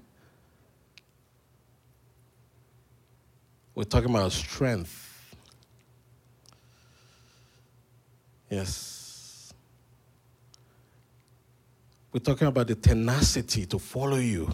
[3.76, 5.36] We're talking about strength.
[8.50, 9.54] Yes.
[12.12, 14.50] We're talking about the tenacity to follow you,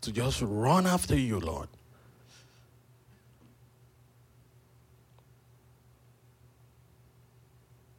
[0.00, 1.68] to just run after you, Lord.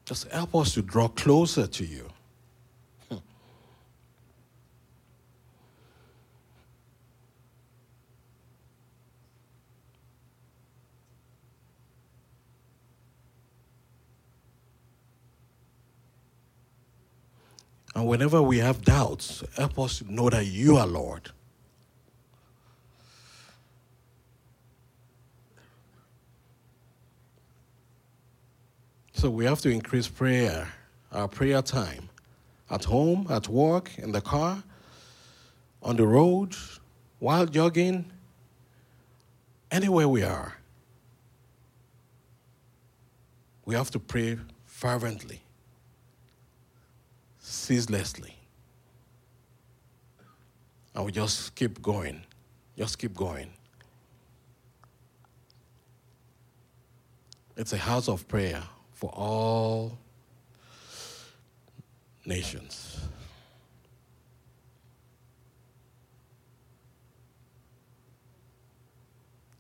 [0.07, 2.07] Just help us to draw closer to you.
[17.93, 21.31] And whenever we have doubts, help us to know that you are Lord.
[29.17, 30.71] So we have to increase prayer,
[31.11, 32.07] our prayer time,
[32.69, 34.61] at home, at work, in the car,
[35.81, 36.55] on the road,
[37.17, 38.05] while jogging,
[39.71, 40.55] anywhere we are.
[43.65, 44.37] We have to pray
[44.67, 45.41] fervently,
[47.39, 48.35] ceaselessly.
[50.93, 52.21] And we just keep going,
[52.77, 53.49] just keep going.
[57.55, 58.61] It's a house of prayer
[58.97, 59.95] for all
[62.25, 62.99] nations.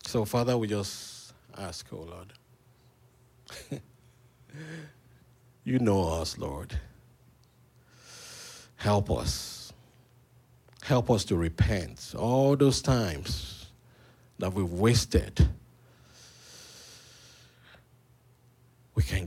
[0.07, 2.33] So, Father, we just ask, oh Lord.
[5.63, 6.79] you know us, Lord.
[8.77, 9.71] Help us.
[10.81, 13.67] Help us to repent all those times
[14.39, 15.47] that we've wasted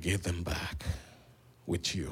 [0.01, 0.85] give them back
[1.67, 2.11] with you.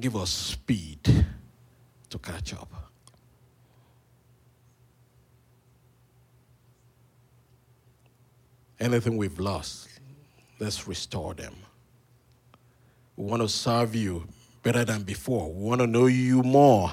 [0.00, 1.26] Give us speed
[2.10, 2.68] to catch up.
[8.80, 9.88] Anything we've lost,
[10.58, 11.54] let's restore them.
[13.16, 14.26] We want to serve you
[14.62, 15.52] better than before.
[15.52, 16.92] We want to know you more.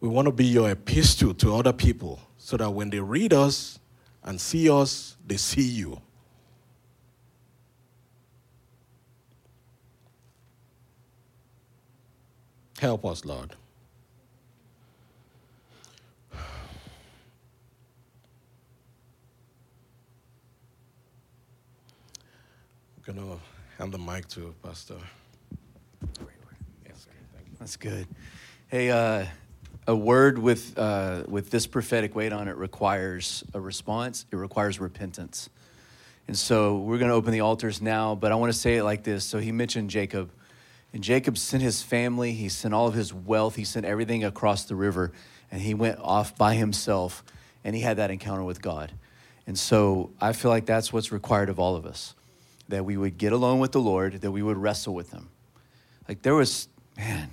[0.00, 3.80] We want to be your epistle to other people so that when they read us
[4.22, 6.00] and see us, they see you.
[12.78, 13.56] Help us, Lord.
[16.32, 16.38] I'm
[23.04, 23.38] going to
[23.78, 24.94] hand the mic to Pastor.
[27.58, 28.06] That's good.
[28.68, 29.26] Hey, uh,
[29.88, 34.78] a word with, uh, with this prophetic weight on it requires a response, it requires
[34.78, 35.50] repentance.
[36.28, 38.84] And so we're going to open the altars now, but I want to say it
[38.84, 39.24] like this.
[39.24, 40.30] So he mentioned Jacob.
[40.92, 44.64] And Jacob sent his family, he sent all of his wealth, he sent everything across
[44.64, 45.12] the river,
[45.50, 47.24] and he went off by himself
[47.64, 48.92] and he had that encounter with God.
[49.46, 52.14] And so I feel like that's what's required of all of us
[52.68, 55.28] that we would get alone with the Lord, that we would wrestle with Him.
[56.06, 57.30] Like there was, man,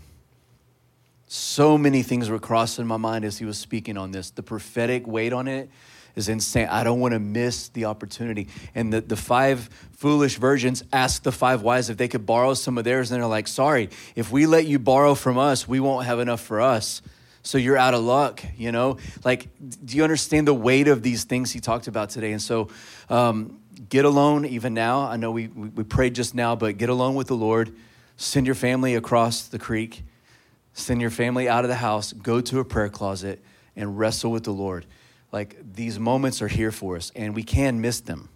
[1.28, 4.30] so many things were crossing my mind as he was speaking on this.
[4.30, 5.70] The prophetic weight on it
[6.16, 6.68] is insane.
[6.68, 8.48] I don't want to miss the opportunity.
[8.74, 12.78] And the, the five foolish virgins asked the five wise if they could borrow some
[12.78, 13.12] of theirs.
[13.12, 16.42] And they're like, sorry, if we let you borrow from us, we won't have enough
[16.42, 17.02] for us.
[17.44, 18.98] So you're out of luck, you know?
[19.24, 19.48] Like,
[19.84, 22.32] do you understand the weight of these things he talked about today?
[22.32, 22.70] And so,
[23.10, 23.60] um,
[23.90, 25.02] get alone even now.
[25.02, 27.76] I know we, we prayed just now, but get alone with the Lord.
[28.18, 30.04] Send your family across the creek.
[30.78, 32.12] Send your family out of the house.
[32.12, 33.42] Go to a prayer closet
[33.78, 34.86] and wrestle with the Lord.
[35.32, 38.28] Like these moments are here for us, and we can miss them.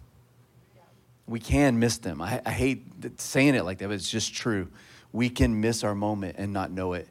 [1.26, 2.22] We can miss them.
[2.22, 4.68] I, I hate saying it like that, but it's just true.
[5.12, 7.08] We can miss our moment and not know it.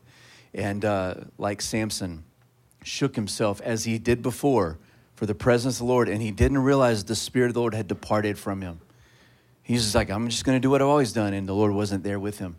[0.54, 2.24] And uh, like Samson
[2.84, 4.80] shook himself as he did before
[5.16, 7.76] for the presence of the Lord, and he didn't realize the Spirit of the Lord
[7.76, 8.80] had departed from him.
[9.62, 11.72] He's just like, I'm just going to do what I've always done, and the Lord
[11.72, 12.56] wasn't there with him.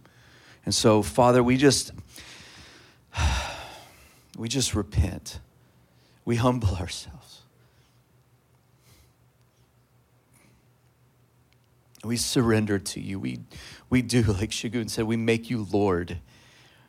[0.65, 1.91] And so, Father, we just
[4.39, 5.41] we just repent.
[6.25, 7.43] We humble ourselves.
[12.03, 13.19] We surrender to you.
[13.19, 13.41] We,
[13.91, 16.19] we do, like Segun said, we make you Lord.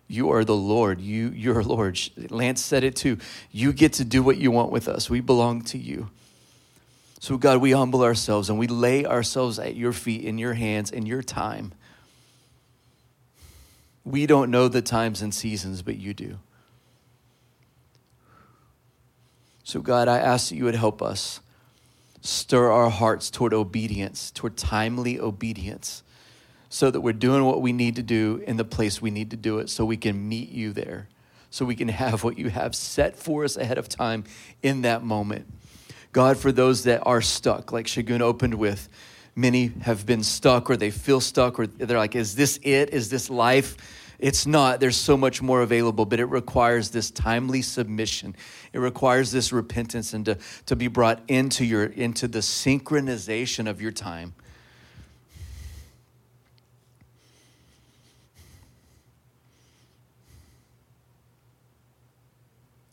[0.07, 1.01] You are the Lord.
[1.01, 1.99] You, you're Lord.
[2.29, 3.17] Lance said it too.
[3.51, 5.09] You get to do what you want with us.
[5.09, 6.09] We belong to you.
[7.19, 10.91] So, God, we humble ourselves and we lay ourselves at your feet, in your hands,
[10.91, 11.73] in your time.
[14.03, 16.39] We don't know the times and seasons, but you do.
[19.63, 21.39] So, God, I ask that you would help us
[22.21, 26.03] stir our hearts toward obedience, toward timely obedience
[26.71, 29.35] so that we're doing what we need to do in the place we need to
[29.35, 31.09] do it so we can meet you there,
[31.49, 34.23] so we can have what you have set for us ahead of time
[34.63, 35.45] in that moment.
[36.13, 38.87] God, for those that are stuck, like Segun opened with,
[39.35, 42.89] many have been stuck or they feel stuck or they're like, is this it?
[42.91, 43.77] Is this life?
[44.19, 44.79] It's not.
[44.79, 48.35] There's so much more available, but it requires this timely submission.
[48.71, 53.81] It requires this repentance and to, to be brought into your into the synchronization of
[53.81, 54.35] your time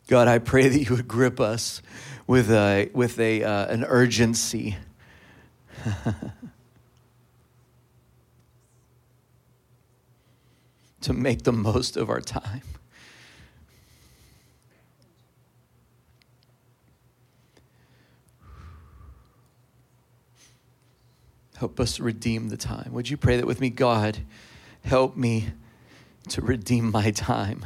[0.09, 1.83] God, I pray that you would grip us
[2.25, 4.75] with, a, with a, uh, an urgency.
[11.01, 12.61] to make the most of our time.
[21.57, 22.93] Help us redeem the time.
[22.93, 23.69] Would you pray that with me?
[23.69, 24.19] God,
[24.83, 25.49] help me
[26.29, 27.65] to redeem my time.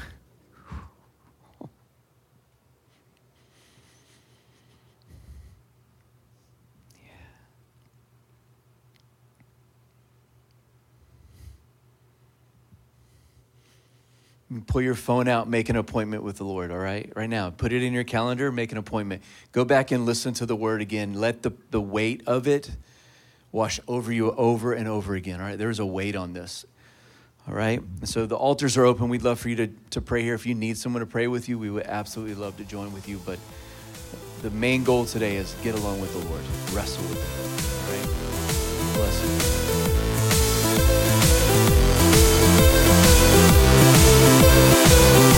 [14.62, 17.12] Pull your phone out, make an appointment with the Lord, all right?
[17.16, 19.22] Right now, put it in your calendar, make an appointment.
[19.52, 21.14] Go back and listen to the word again.
[21.14, 22.72] Let the, the weight of it
[23.52, 25.58] wash over you over and over again, all right?
[25.58, 26.66] There's a weight on this,
[27.48, 27.82] all right?
[28.04, 29.10] So the altars are open.
[29.10, 30.34] We'd love for you to, to pray here.
[30.34, 33.08] If you need someone to pray with you, we would absolutely love to join with
[33.08, 33.20] you.
[33.26, 33.40] But
[34.42, 36.42] the main goal today is get along with the Lord,
[36.74, 38.98] wrestle with Him, all right?
[38.98, 39.93] Bless you.
[44.86, 45.33] Thank you.